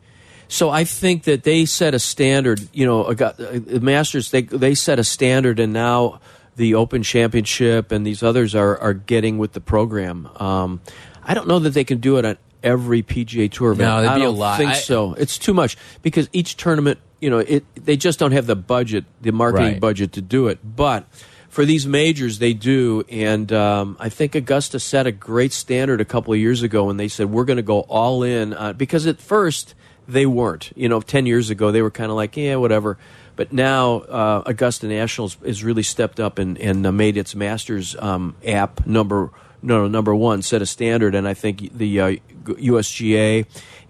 [0.48, 2.60] So I think that they set a standard.
[2.74, 6.20] You know, a guy- uh, the Masters they they set a standard, and now
[6.56, 10.28] the Open Championship and these others are are getting with the program.
[10.38, 10.82] Um,
[11.24, 13.88] I don't know that they can do it on every PGA Tour event.
[13.90, 14.58] No, that'd I be a don't lot.
[14.58, 15.14] think I- so.
[15.14, 19.06] It's too much because each tournament, you know, it they just don't have the budget,
[19.22, 19.80] the marketing Right.
[19.80, 20.60] budget to do it.
[20.64, 21.06] But
[21.50, 26.06] for these majors, they do, and um, I think Augusta set a great standard a
[26.06, 29.08] couple of years ago when they said we're going to go all in uh, because
[29.08, 29.74] at first
[30.08, 30.72] they weren't.
[30.76, 32.98] You know, ten years ago they were kind of like, yeah, whatever.
[33.36, 37.96] But now uh, Augusta National has really stepped up and, and uh, made its Masters
[37.98, 43.46] um, app number no number one set a standard, and I think the uh, USGA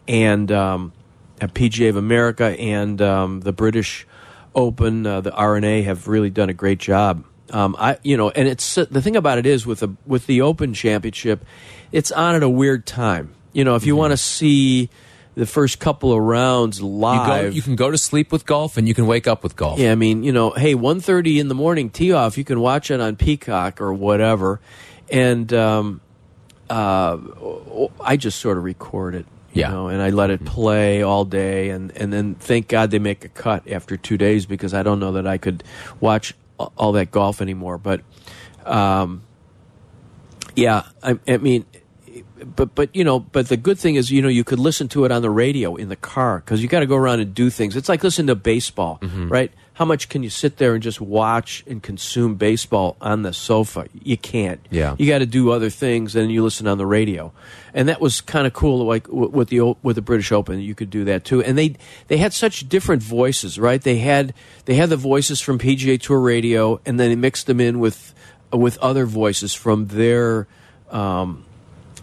[0.07, 0.93] and um,
[1.41, 4.05] uh, PGA of America and um, the British
[4.55, 7.23] Open, uh, the R&A have really done a great job.
[7.51, 10.41] Um, I, you know, and it's the thing about it is with the with the
[10.41, 11.45] Open Championship,
[11.91, 13.33] it's on at a weird time.
[13.53, 14.89] You know, if you want to see
[15.35, 18.77] the first couple of rounds You, go, live, you can go to sleep with golf
[18.77, 19.79] and you can wake up with golf.
[19.79, 22.91] yeah, I mean, you know, hey, 1.30 in the morning tee off, you can watch
[22.91, 24.59] it on Peacock or whatever.
[25.11, 26.01] And um,
[26.69, 27.17] uh,
[28.03, 29.25] I just sort of record it.
[29.51, 29.71] You Yeah.
[29.71, 33.25] know, and I let it play all day, and, and then thank God they make
[33.25, 35.63] a cut after two days because I don't know that I could
[35.99, 36.35] watch
[36.77, 37.79] all that golf anymore.
[37.79, 38.01] But
[38.63, 39.23] um,
[40.55, 41.65] yeah, I, I mean,
[42.55, 45.05] but but you know, but the good thing is, you know, you could listen to
[45.05, 47.49] it on the radio in the car because you got to go around and do
[47.49, 47.75] things.
[47.75, 49.51] It's like listening to baseball, right?
[49.79, 53.87] How much can you sit there and just watch and consume baseball on the sofa?
[53.93, 54.59] You can't.
[54.69, 54.93] Yeah.
[54.99, 57.31] you got to do other things, and you listen on the radio,
[57.73, 58.85] and that was kind of cool.
[58.85, 61.41] Like with the with the British Open, you could do that too.
[61.41, 61.77] And they
[62.09, 63.81] they had such different voices, right?
[63.81, 64.33] They had
[64.65, 68.13] they had the voices from PGA Tour Radio, and then they mixed them in with
[68.51, 70.45] with other voices from their.
[70.91, 71.45] Um,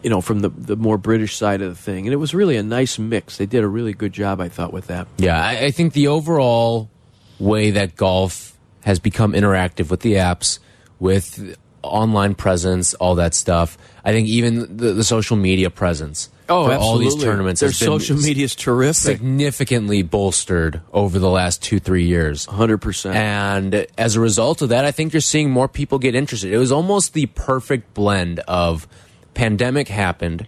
[0.03, 2.57] you know, from the the more British side of the thing, and it was really
[2.57, 3.37] a nice mix.
[3.37, 5.09] They did a really good job, I thought, with that.
[5.19, 6.89] Yeah, I, I think the overall
[7.39, 10.59] way that golf has become interactive with the apps,
[10.99, 13.77] with online presence, all that stuff.
[14.05, 18.17] I think even the, the social media presence Oh, for all these tournaments Their social
[18.17, 18.95] media is terrific.
[18.95, 22.45] significantly bolstered over the last two three years.
[22.47, 23.17] Hundred percent.
[23.17, 26.53] And as a result of that, I think you're seeing more people get interested.
[26.53, 28.87] It was almost the perfect blend of
[29.35, 30.47] pandemic happened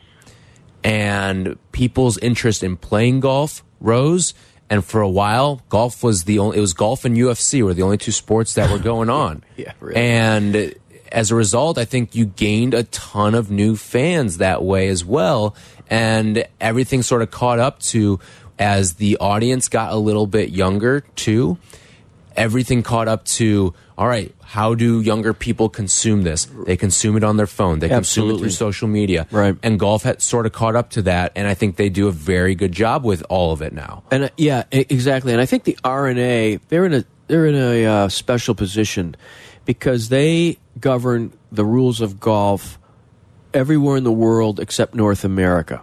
[0.85, 4.35] and people's interest in playing golf rose.
[4.71, 7.83] And for a while, golf was the only, it was golf and UFC were the
[7.83, 9.43] only two sports that were going on.
[9.57, 9.97] Yeah, really.
[9.97, 10.75] And
[11.11, 15.05] as a result, I think you gained a ton of new fans that way as
[15.05, 15.57] well.
[15.91, 18.21] And everything sort of caught up to
[18.59, 21.59] as the audience got a little bit younger too,
[22.39, 26.47] everything caught up to all right how do younger people consume this?
[26.65, 27.81] They consume it on their phone.
[27.81, 29.27] They consume it through social media.
[29.31, 29.57] Right.
[29.63, 32.13] and golf had sort of caught up to that and i think they do a
[32.13, 34.05] very good job with all of it now.
[34.11, 35.33] And uh, yeah, exactly.
[35.33, 39.17] And I think the R&A they're in a they're in a uh, special position
[39.67, 42.79] because they govern the rules of golf
[43.53, 45.83] everywhere in the world except North America,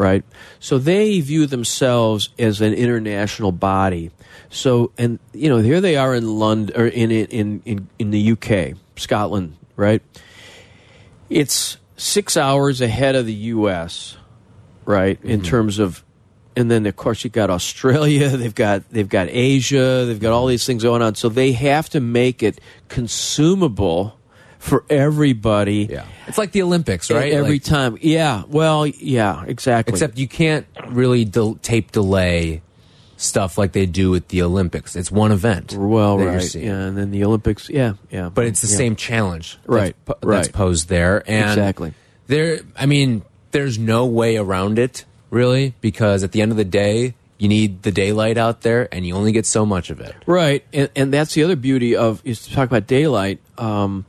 [0.00, 0.24] right?
[0.58, 4.10] So they view themselves as an international body.
[4.48, 8.32] So and you know here they are in London or in in in in the
[8.32, 10.02] UK, Scotland, right?
[11.28, 14.16] It's six hours ahead of the U.S
[14.90, 15.48] right in mm-hmm.
[15.48, 16.04] terms of
[16.56, 20.46] and then of course you've got australia they've got they've got asia they've got all
[20.46, 24.16] these things going on so they have to make it consumable
[24.60, 25.88] for everybody.
[25.90, 26.04] Yeah.
[26.28, 27.32] It's like the olympics right?
[27.32, 27.98] every Like- time.
[28.00, 28.44] Yeah.
[28.46, 29.92] Well yeah exactly.
[29.94, 32.62] Except you can't really del tape delay
[33.16, 34.94] stuff like they do with the olympics.
[34.96, 36.54] It's one event well right.
[36.54, 38.28] yeah and then the olympics yeah yeah.
[38.28, 38.76] But it's the yeah.
[38.76, 40.52] same challenge that's Right, that's right.
[40.52, 41.22] posed there.
[41.28, 41.92] And Exactly.
[42.28, 46.64] there i mean there's no way around it really because at the end of the
[46.64, 50.14] day you need the daylight out there and you only get so much of it.
[50.26, 53.40] Right, and, and that's the other beauty of is to talk about daylight.
[53.56, 54.04] Um,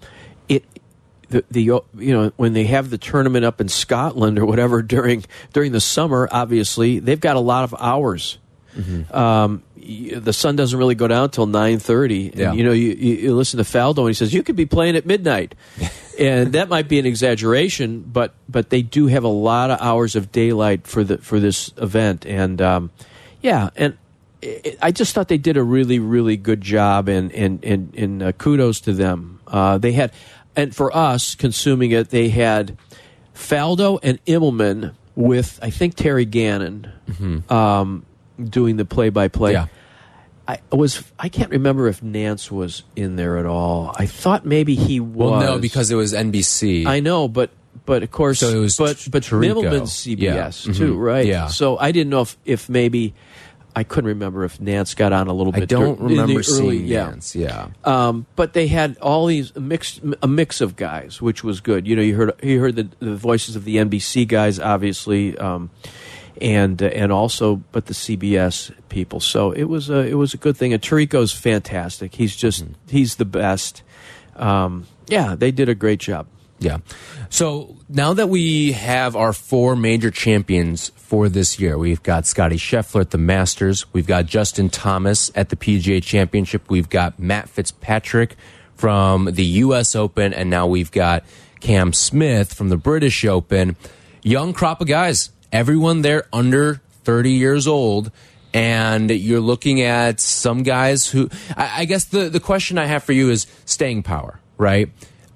[1.32, 5.26] the the you know when they have the tournament up in Scotland or whatever during
[5.54, 8.38] during the summer, obviously they've got a lot of hours.
[9.12, 12.32] Um, the sun doesn't really go down till nine thirty.
[12.34, 12.50] Yeah.
[12.50, 14.96] And, you know, you, you, listen to Faldo and he says you could be playing
[14.96, 15.56] at midnight,
[16.20, 20.15] and that might be an exaggeration, but but they do have a lot of hours
[20.15, 22.91] of daylight for the for this event, and um,
[23.41, 23.98] yeah, and
[24.44, 28.24] I I just thought they did a really, really good job, and and and, and
[28.24, 29.39] uh, kudos to them.
[29.48, 30.13] Uh, they had,
[30.55, 32.77] and for us consuming it, they had
[33.33, 36.91] Faldo and Immelman with I think Terry Gannon
[37.49, 38.05] um,
[38.41, 39.53] doing the play-by-play.
[39.53, 39.67] Yeah.
[40.47, 43.93] I was I can't remember if Nance was in there at all.
[43.97, 45.31] I thought maybe he was.
[45.31, 47.51] well no because it was nbc I know, but
[47.85, 49.63] but of course, So it was but but Tirico.
[49.63, 50.73] Immelman's CBS Yeah.
[50.73, 50.99] too, Mhm.
[51.01, 51.25] right?
[51.25, 51.47] Yeah.
[51.47, 53.13] So I didn't know if if maybe
[53.75, 55.63] I couldn't remember if Nance got on a little bit.
[55.63, 57.10] i don't remember early- seeing yeah.
[57.10, 57.36] Nance.
[57.36, 61.62] yeah Um, but they had all these a mix a mix of guys, which was
[61.62, 61.88] good.
[61.88, 65.69] You know, you heard you heard the, the voices of the NBC guys, obviously, um,
[66.41, 69.19] and uh, and also but the CBS people.
[69.19, 70.73] So it was a it was a good thing.
[70.73, 72.15] And Tirico's fantastic.
[72.15, 73.84] He's just he's the best.
[74.36, 76.27] Um, yeah, they did a great job.
[76.62, 76.78] Yeah.
[77.30, 82.58] So now that we have our four major champions for this year, we've got Scotty
[82.58, 87.50] Scheffler at the Masters, we've got Justin Thomas at the PGA Championship, we've got Matt
[87.50, 88.36] Fitzpatrick
[88.76, 89.95] from the U.S.
[89.95, 91.24] Open, and now we've got
[91.62, 93.76] Cam Smith from the British Open.
[94.21, 98.12] Young crop of guys, everyone there under 30 years old.
[98.54, 103.04] And you're looking at some guys who, I, I guess the, the question I have
[103.04, 104.89] for you is staying power, right?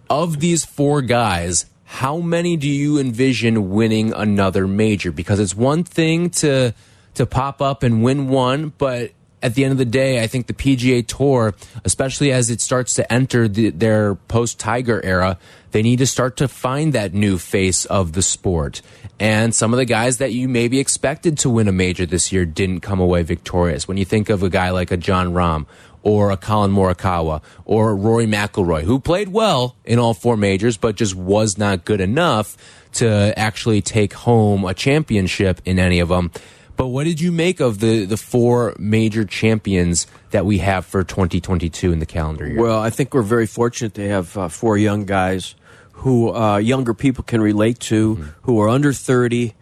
[0.10, 5.12] Of these four guys, how many do you envision winning another major?
[5.12, 6.74] Because it's one thing to
[7.16, 10.48] to pop up and win one, but at the end of the day, I think
[10.48, 15.38] the PGA Tour, especially as it starts to enter the, their post Tiger era,
[15.72, 18.82] they need to start to find that new face of the sport.
[19.20, 22.46] And some of the guys that you maybe expected to win a major this year
[22.46, 23.88] didn't come away victorious.
[23.88, 25.68] When you think of a guy like a Jon Rahm
[26.06, 30.78] or a Collin Morikawa or a Rory McIlroy, who played well in all four majors,
[30.78, 32.56] but just was not good enough
[32.94, 36.32] to actually take home a championship in any of them.
[36.78, 41.04] But what did you make of the, the four major champions that we have for
[41.04, 42.62] 2022 in the calendar year?
[42.62, 45.56] Well, I think we're very fortunate to have uh, four young guys
[45.94, 49.56] who uh, younger people can relate to, who are under thirty,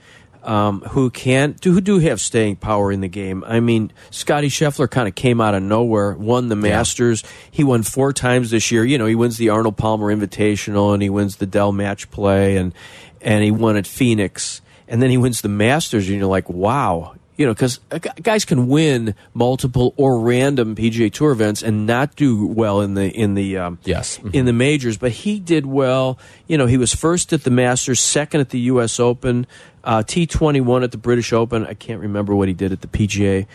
[0.43, 1.61] um, who can't?
[1.63, 3.43] who do have staying power in the game.
[3.45, 7.23] I mean, Scotty Scheffler kind of came out of nowhere, won the Masters.
[7.49, 8.83] He won four times this year.
[8.83, 12.57] You know, he wins the Arnold Palmer Invitational and he wins the Dell Match Play
[12.57, 12.73] and
[13.21, 14.61] and he won at Phoenix.
[14.87, 17.15] And then he wins the Masters, and you're like, wow.
[17.35, 17.79] You know, because
[18.21, 23.09] guys can win multiple or random PGA Tour events and not do well in the
[23.09, 24.19] in the um, Yes.
[24.33, 26.19] in the majors, but he did well.
[26.47, 28.99] You know, he was first at the Masters, second at the U.S.
[28.99, 29.47] Open,
[29.83, 31.65] uh, T twenty one at the British Open.
[31.65, 33.47] I can't remember what he did at the PGA.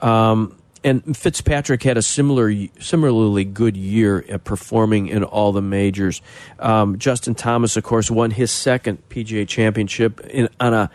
[0.00, 6.22] Um, and Fitzpatrick had a similar, similarly good year at performing in all the majors.
[6.60, 10.90] Um, Justin Thomas, of course, won his second PGA Championship in, on a,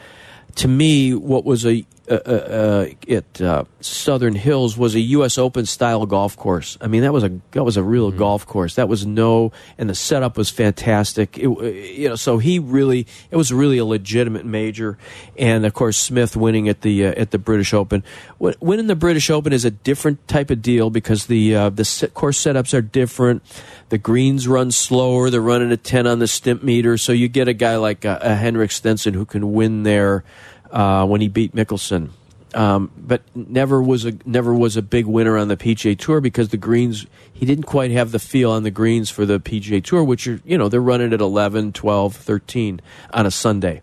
[0.56, 5.38] to me, what was a uh, uh, at uh, Southern Hills was a U.S.
[5.38, 6.78] Open style golf course.
[6.82, 8.18] I mean, that was a that was a real Mm-hmm.
[8.18, 8.76] golf course.
[8.76, 11.38] That was no, and the setup was fantastic.
[11.38, 14.97] It, uh, you know, so he really it was really a legitimate major,
[15.38, 18.04] and of course Smith winning at the uh, at the British Open.
[18.39, 21.86] Win- Winning the British Open is a different type of deal because the uh, the
[21.86, 23.43] set, course setups are different.
[23.89, 25.30] The greens run slower.
[25.30, 28.18] They're running a ten on the stimp meter, so you get a guy like uh,
[28.22, 30.24] a Henrik Stenson who can win there
[30.72, 32.09] uh, when he beat Mickelson.
[32.53, 36.49] Um, but never was a never was a big winner on the PGA Tour because
[36.49, 40.03] the greens he didn't quite have the feel on the greens for the PGA Tour,
[40.03, 42.82] which are you know they're running at 11, 12, 13
[43.13, 43.82] on a Sunday.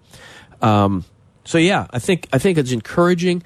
[0.61, 1.07] Um,
[1.45, 3.43] so yeah, I think I think it's encouraging.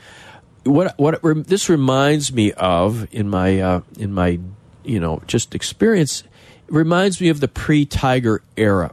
[0.64, 4.40] What what it this reminds me of in my uh, in my
[4.82, 6.24] you know just experience
[6.66, 8.92] reminds me of the pre Tiger era,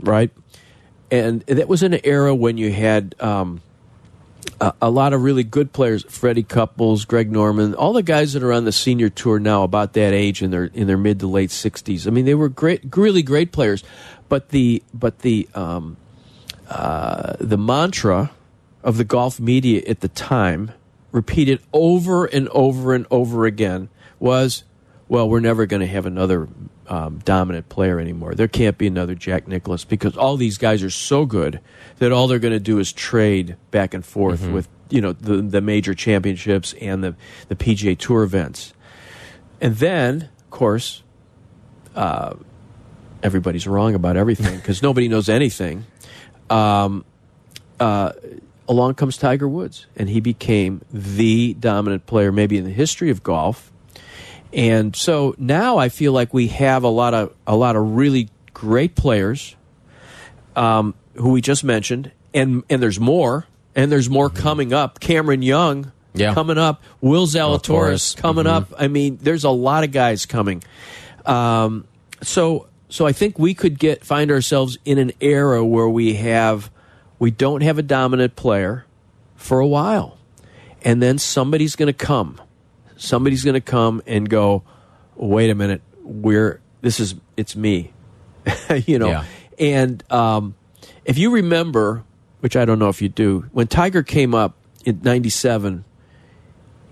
[0.00, 0.32] right?
[1.08, 3.14] And that was an era when you had.
[3.20, 3.60] Um,
[4.60, 8.52] a, lot of really good players, Freddie Couples, Greg Norman, all the guys that are
[8.52, 11.50] on the senior tour now, about that age in their in their mid to late
[11.50, 12.06] sixties.
[12.06, 13.84] I mean, they were great, really great players,
[14.28, 15.96] but the but the um,
[16.68, 18.32] uh, the mantra
[18.82, 20.72] of the golf media at the time,
[21.12, 23.88] repeated over and over and over again,
[24.18, 24.64] was,
[25.08, 26.48] "Well, we're never going to have another
[26.88, 28.34] um, dominant player anymore.
[28.34, 31.60] There can't be another Jack Nicklaus because all these guys are so good
[31.98, 35.42] that all they're going to do is trade back and forth with you know the
[35.42, 37.14] the major championships and the
[37.48, 38.72] the PGA Tour events."
[39.60, 41.02] And then, of course,
[41.94, 42.34] uh,
[43.22, 45.84] everybody's wrong about everything because nobody knows anything.
[46.48, 47.04] Um,
[47.80, 48.12] uh,
[48.68, 53.22] along comes Tiger Woods, and he became the dominant player, maybe in the history of
[53.22, 53.72] golf.
[54.52, 58.28] And so now I feel like we have a lot of a lot of really
[58.54, 59.54] great players
[60.56, 63.46] um, who we just mentioned, and and there's more,
[63.76, 65.00] and there's more coming up.
[65.00, 66.32] Cameron Young Yeah.
[66.34, 68.50] coming up, Will Zalatoris coming Mhm.
[68.52, 68.72] up.
[68.78, 70.62] I mean, there's a lot of guys coming.
[71.26, 71.84] Um,
[72.22, 76.70] so so I think we could get find ourselves in an era where we have
[77.18, 78.86] we don't have a dominant player
[79.36, 80.16] for a while,
[80.82, 82.40] and then somebody's going to come.
[82.98, 84.62] Somebody's going to come and go.
[85.16, 87.92] Wait a minute, we're this is it's me,
[88.86, 89.08] you know.
[89.08, 89.24] Yeah.
[89.58, 90.54] And um,
[91.04, 92.04] if you remember,
[92.40, 95.84] which I don't know if you do, when Tiger came up in '97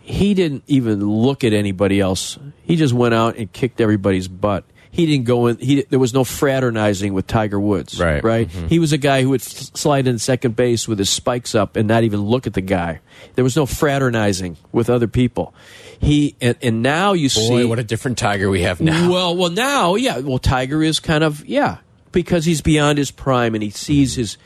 [0.01, 2.39] he didn't even look at anybody else.
[2.63, 4.65] He just went out and kicked everybody's butt.
[4.93, 5.59] He didn't go in.
[5.59, 7.99] He there was no fraternizing with Tiger Woods.
[8.01, 8.23] Right.
[8.23, 8.49] Right.
[8.49, 8.69] Mhm.
[8.69, 11.89] He was a guy who would slide in second base with his spikes up and
[11.89, 13.01] not even look at the guy.
[13.35, 15.53] There was no fraternizing with other people.
[15.99, 19.11] He and, and now you see Boy, what a different Tiger we have now.
[19.11, 20.19] well, well, now, yeah.
[20.19, 21.79] Well, Tiger is kind of yeah
[22.13, 24.37] because he's beyond his prime and he sees his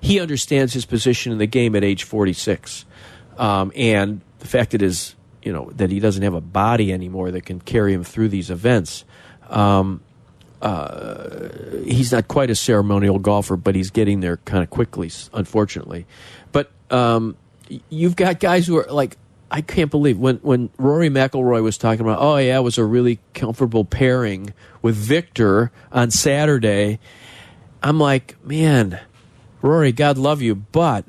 [0.00, 2.84] he understands his position in the game at age forty six,
[3.38, 7.30] um, and the fact that is you know that he doesn't have a body anymore
[7.30, 9.04] that can carry him through these events.
[9.48, 10.00] Um,
[10.62, 11.48] uh,
[11.84, 16.06] he's not quite a ceremonial golfer, but he's getting there kind of quickly, unfortunately.
[16.52, 17.36] But um,
[17.88, 19.16] you've got guys who are like,
[19.50, 22.84] I can't believe when when Rory McIlroy was talking about, oh yeah, it was a
[22.84, 27.00] really comfortable pairing with Viktor on Saturday.
[27.82, 29.00] I'm like, man,
[29.62, 31.04] Rory, God love you, but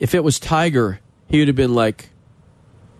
[0.00, 2.10] if it was Tiger, he would have been like,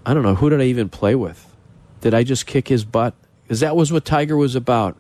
[0.05, 1.55] I don't know, who did I even play with?
[2.01, 3.15] Did I just kick his butt?
[3.43, 4.97] Because that was what Tiger was about.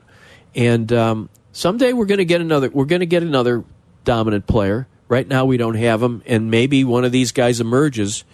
[0.55, 2.70] And um, someday we're going to get another.
[2.70, 3.64] We're going to get another
[4.05, 4.89] dominant player.
[5.09, 8.24] Right now we don't have him, and maybe one of these guys emerges.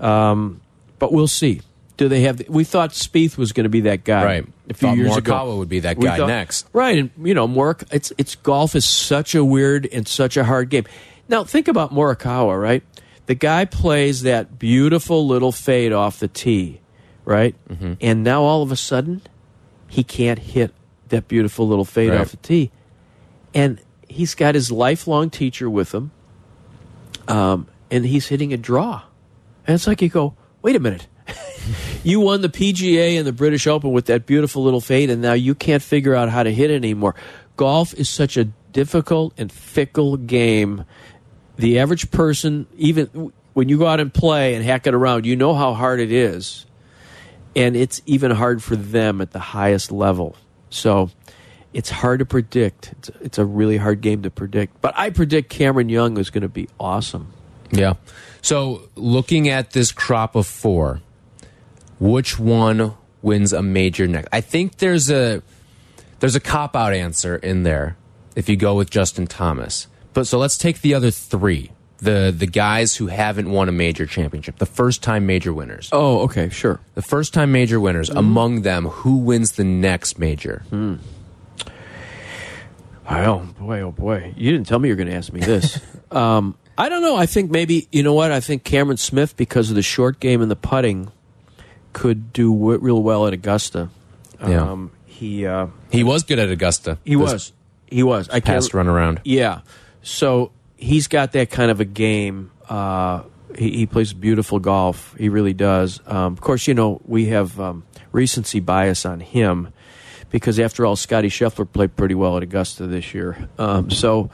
[0.00, 0.61] Um,
[1.02, 1.60] but we'll see.
[1.96, 2.48] Do they have?
[2.48, 4.24] We thought Spieth was going to be that guy.
[4.24, 4.46] Right.
[4.70, 6.68] A few Thought years ago, Morikawa would be that guy next.
[6.72, 7.84] Right, and you know, Morik.
[7.92, 10.84] It's it's golf is such a weird and such a hard game.
[11.28, 12.84] Now think about Morikawa, right?
[13.26, 16.80] The guy plays that beautiful little fade off the tee,
[17.24, 17.56] right?
[17.68, 17.94] Mm-hmm.
[18.00, 19.20] And now all of a sudden,
[19.88, 20.72] he can't hit
[21.08, 22.20] that beautiful little fade Right.
[22.20, 22.70] off the tee,
[23.54, 26.12] and he's got his lifelong teacher with him,
[27.28, 29.02] um, and he's hitting a draw,
[29.66, 31.06] and it's like you go, wait a minute.
[32.04, 35.34] You won the PGA and the British Open with that beautiful little fade, and now
[35.34, 37.14] you can't figure out how to hit it anymore.
[37.56, 40.84] Golf is such a difficult and fickle game.
[41.56, 45.36] The average person, even when you go out and play and hack it around, you
[45.36, 46.66] know how hard it is.
[47.54, 50.36] And it's even hard for them at the highest level.
[50.70, 51.10] So
[51.72, 52.94] it's hard to predict.
[52.98, 54.80] It's, it's a really hard game to predict.
[54.80, 57.32] But I predict Cameron Young is going to be awesome.
[57.72, 57.94] Yeah.
[58.42, 61.00] So looking at this crop of four,
[61.98, 64.28] which one wins a major next?
[64.32, 65.42] I think there's a
[66.20, 67.96] there's a cop out answer in there
[68.36, 69.88] if you go with Justin Thomas.
[70.12, 74.06] But so let's take the other three the the guys who haven't won a major
[74.06, 75.88] championship, the first time major winners.
[75.92, 76.80] Oh, okay, sure.
[76.94, 78.10] The first time major winners.
[78.10, 78.18] Mm-hmm.
[78.18, 80.64] Among them, who wins the next major?
[80.70, 80.96] Hmm.
[83.08, 84.34] Oh boy, oh boy!
[84.36, 85.80] You didn't tell me you were going to ask me this.
[86.10, 87.14] um, I don't know.
[87.14, 88.32] I think maybe you know what?
[88.32, 91.12] I think Cameron Smith, because of the short game and the putting,
[91.92, 93.88] could do w real well at Augusta.
[94.40, 94.68] Yeah.
[94.68, 96.98] Um, he uh, He was good at Augusta.
[97.04, 97.52] he was
[97.86, 98.28] he was.
[98.30, 99.20] I past can't run around.
[99.22, 99.60] Yeah.
[100.02, 102.50] So he's got that kind of a game.
[102.68, 103.22] Uh,
[103.56, 105.14] he, he plays beautiful golf.
[105.16, 106.00] He really does.
[106.04, 109.68] Um, of course, you know, we have um, recency bias on him
[110.30, 113.48] because, after all, Scotty Scheffler played pretty well at Augusta this year.
[113.56, 114.30] Um, so.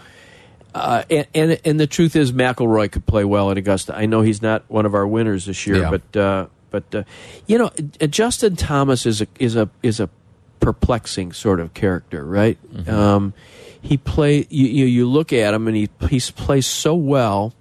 [0.75, 3.97] Uh, and, and and the truth is, McIlroy could play well at Augusta.
[3.97, 5.91] I know he's not one of our winners this year, Yeah.
[5.91, 7.03] but uh, but uh,
[7.47, 10.09] you know, uh, Justin Thomas is a is a is a
[10.61, 12.59] perplexing sort of character, right?
[12.87, 13.33] Um,
[13.81, 17.55] he play you, you you look at him and he he plays so well,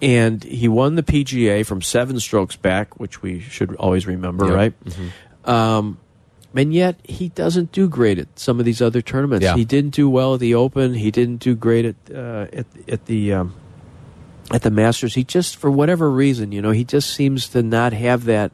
[0.00, 4.54] and he won the PGA from seven strokes back, which we should always remember, Yep.
[4.54, 4.74] right?
[5.44, 5.98] Um,
[6.56, 9.44] and yet he doesn't do great at some of these other tournaments.
[9.44, 9.54] Yeah.
[9.56, 10.94] He didn't do well at the Open.
[10.94, 13.54] He didn't do great at uh, at at the um,
[14.52, 15.14] at the Masters.
[15.14, 18.52] He just, for whatever reason, you know, he just seems to not have that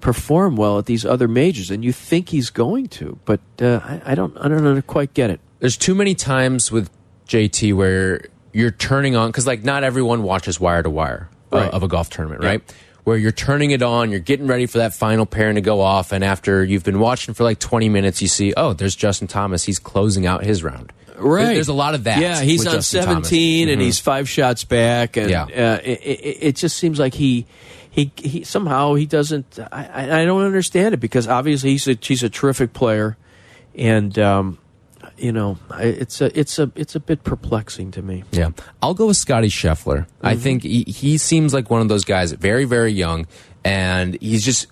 [0.00, 1.70] perform well at these other majors.
[1.70, 5.30] And you think he's going to, but uh, I, I don't, I don't quite get
[5.30, 5.40] it.
[5.60, 6.90] There's too many times with
[7.26, 11.72] JT where you're turning on because like not everyone watches wire to wire uh, Right.
[11.72, 12.74] of a golf tournament, right?
[13.04, 16.10] Where you're turning it on, you're getting ready for that final pairing to go off,
[16.12, 19.62] and after you've been watching for like 20 minutes, you see, oh, there's Justin Thomas.
[19.64, 20.90] He's closing out his round.
[21.18, 21.52] Right.
[21.54, 22.18] There's a lot of that.
[22.18, 23.28] Yeah, he's on Justin Thomas.
[23.28, 23.84] 17 and Mhm.
[23.84, 25.42] he's five shots back, and Yeah.
[25.44, 27.46] uh, it, it, it just seems like he.
[27.90, 29.56] He, he somehow he doesn't.
[29.70, 33.16] I, I I don't understand it because obviously he's a he's a terrific player,
[33.76, 34.58] and um,
[35.16, 38.24] you know it's a it's a it's a bit perplexing to me.
[38.32, 38.50] Yeah,
[38.82, 40.06] I'll go with Scotty Scheffler.
[40.22, 40.38] I Mhm.
[40.40, 43.26] think he, he seems like one of those guys, very very young,
[43.64, 44.66] and he's just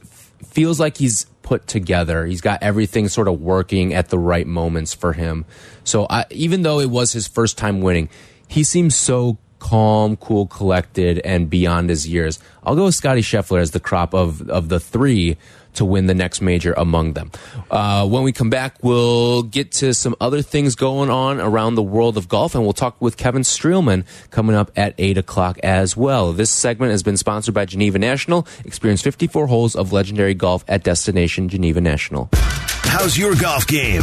[0.44, 2.26] feels like he's put together.
[2.26, 5.44] He's got everything sort of working at the right moments for him.
[5.84, 8.08] So I, even though it was his first time winning,
[8.48, 12.38] he seems so calm, cool, collected, and beyond his years.
[12.64, 15.36] I'll go with Scotty Scheffler as the crop of of the three
[15.74, 17.30] to win the next major among them.
[17.70, 21.82] Uh, when we come back, we'll get to some other things going on around the
[21.82, 25.96] world of golf, and we'll talk with Kevin Streelman coming up at 8 o'clock as
[25.96, 26.32] well.
[26.32, 28.46] This segment has been sponsored by Geneva National.
[28.64, 32.28] Experience 54 holes of legendary golf at Destination Geneva National.
[32.32, 34.02] How's your golf game?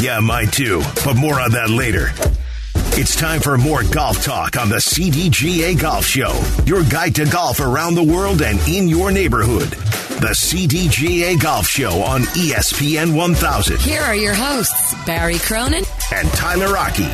[0.00, 2.10] Yeah, mine too, but more on that later.
[2.94, 7.60] It's time for more golf talk on the CDGA Golf Show, your guide to golf
[7.60, 9.70] around the world and in your neighborhood.
[10.20, 16.28] The CDGA Golf Show on E ESPN 1000 Here are your hosts, Barry Cronin and
[16.32, 17.08] Tyler Aki.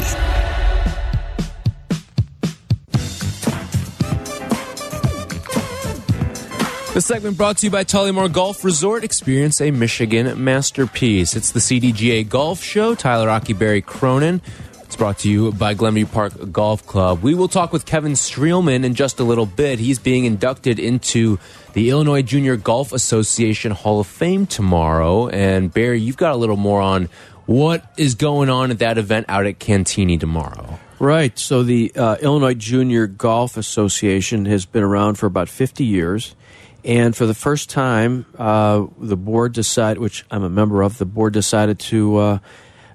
[6.93, 9.05] This segment brought to you by Tullymore Golf Resort.
[9.05, 11.37] Experience a Michigan masterpiece.
[11.37, 12.97] It's the CDGA Golf Show.
[12.97, 14.43] Tyler Aki, Barry Cronin.
[14.89, 17.23] It's brought to you by Glenview Park Golf Club.
[17.23, 19.79] We will talk with Kevin Streelman in just a little bit.
[19.79, 21.39] He's being inducted into
[21.75, 25.29] the Illinois Junior Golf Association Hall of Fame tomorrow.
[25.29, 27.11] And Barry, you've got a little more on
[27.45, 30.79] what is going on at that event out at Cantigny tomorrow.
[30.99, 31.39] Right.
[31.39, 36.35] So the uh, Illinois Junior Golf Association has been around for about 50 years.
[36.83, 41.05] And for the first time, uh, the board decided, which I'm a member of, the
[41.05, 42.39] board decided to uh,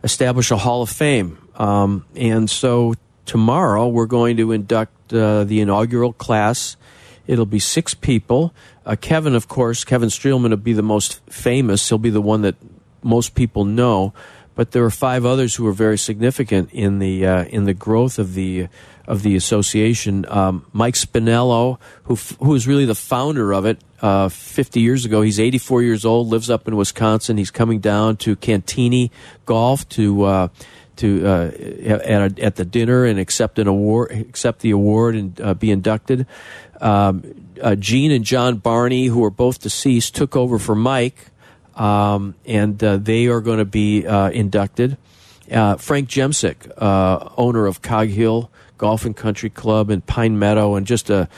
[0.03, 1.37] establish a Hall of Fame.
[1.55, 2.95] Um, and so
[3.25, 6.75] tomorrow we're going to induct uh, the inaugural class.
[7.27, 8.53] It'll be six people.
[8.85, 11.87] Uh, Kevin, of course, Kevin Streelman will be the most famous.
[11.87, 12.55] He'll be the one that
[13.01, 14.13] most people know.
[14.55, 18.19] But there are five others who are very significant in the uh, in the growth
[18.19, 18.67] of the
[19.07, 20.25] of the association.
[20.29, 25.21] Um, Mike Spinello, who who is really the founder of it, uh, 50 years ago.
[25.21, 27.37] He's 84 years old, lives up in Wisconsin.
[27.37, 29.09] He's coming down to Cantigny
[29.45, 30.47] Golf to uh,
[30.97, 31.51] to uh,
[31.85, 35.71] at, a, at the dinner and accept an award, accept the award, and uh, be
[35.71, 36.25] inducted.
[36.81, 37.23] Um,
[37.61, 41.27] uh, Gene and John Barney, who are both deceased, took over for Mike,
[41.75, 44.97] um, and uh, they are going to be uh, inducted.
[45.51, 46.71] Uh, Frank Jemsek,
[47.37, 51.29] owner of Cog Hill Golf and Country Club in Pine Meadow, and just a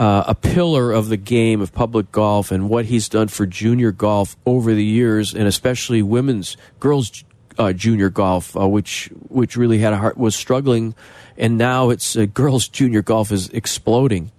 [0.00, 4.36] a pillar of the game of public golf and what he's done for junior golf
[4.46, 7.24] over the years, and especially women's girls
[7.58, 10.94] uh, junior golf, uh, which which really had a heart was struggling,
[11.36, 14.30] and now it's uh, girls junior golf is exploding.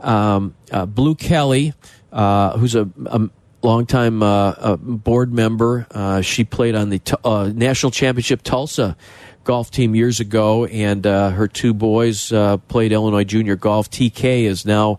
[0.00, 1.74] Um, uh, Blue Kelly,
[2.12, 3.28] uh, who's a, a
[3.62, 5.86] longtime uh, uh, board member,
[6.22, 8.96] she played on the national championship Tulsa
[9.44, 12.32] golf team years ago, and her two boys
[12.68, 13.90] played Illinois junior golf.
[13.90, 14.98] TK is now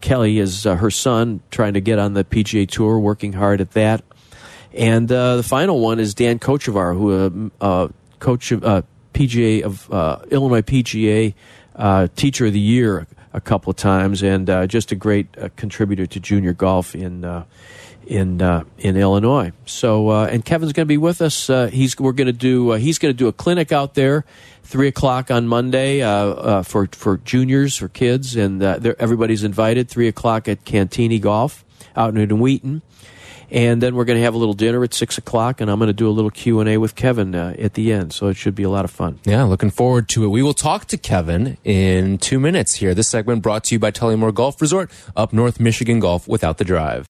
[0.00, 4.02] Kelly is her son, trying to get on the PGA Tour, working hard at that.
[4.74, 9.62] And uh, the final one is Dan Kochevar, who uh, uh, coach of uh, PGA
[9.62, 11.34] of uh, Illinois PGA
[12.16, 16.52] Teacher of the Year a couple of times, and just a great contributor to junior
[16.52, 17.24] golf in
[18.06, 19.52] in uh, in Illinois.
[19.66, 21.48] So, uh, and Kevin's going to be with us.
[21.48, 24.24] Uh, he's we're going to do he's going to do a clinic out there,
[24.62, 26.00] three o'clock on Monday
[26.64, 29.88] for for juniors for kids, and everybody's invited.
[29.88, 31.64] Three o'clock at Cantigny Golf
[31.96, 32.82] out in Wheaton.
[33.54, 35.86] And then we're going to have a little dinner at six o'clock, and I'm going
[35.86, 38.12] to do a little Q and A with Kevin uh, at the end.
[38.12, 39.20] So it should be a lot of fun.
[39.24, 40.28] Yeah, looking forward to it.
[40.28, 42.94] We will talk to Kevin in two minutes here.
[42.94, 46.64] This segment brought to you by Tullymore Golf Resort, up North Michigan Golf without the
[46.64, 47.02] drive.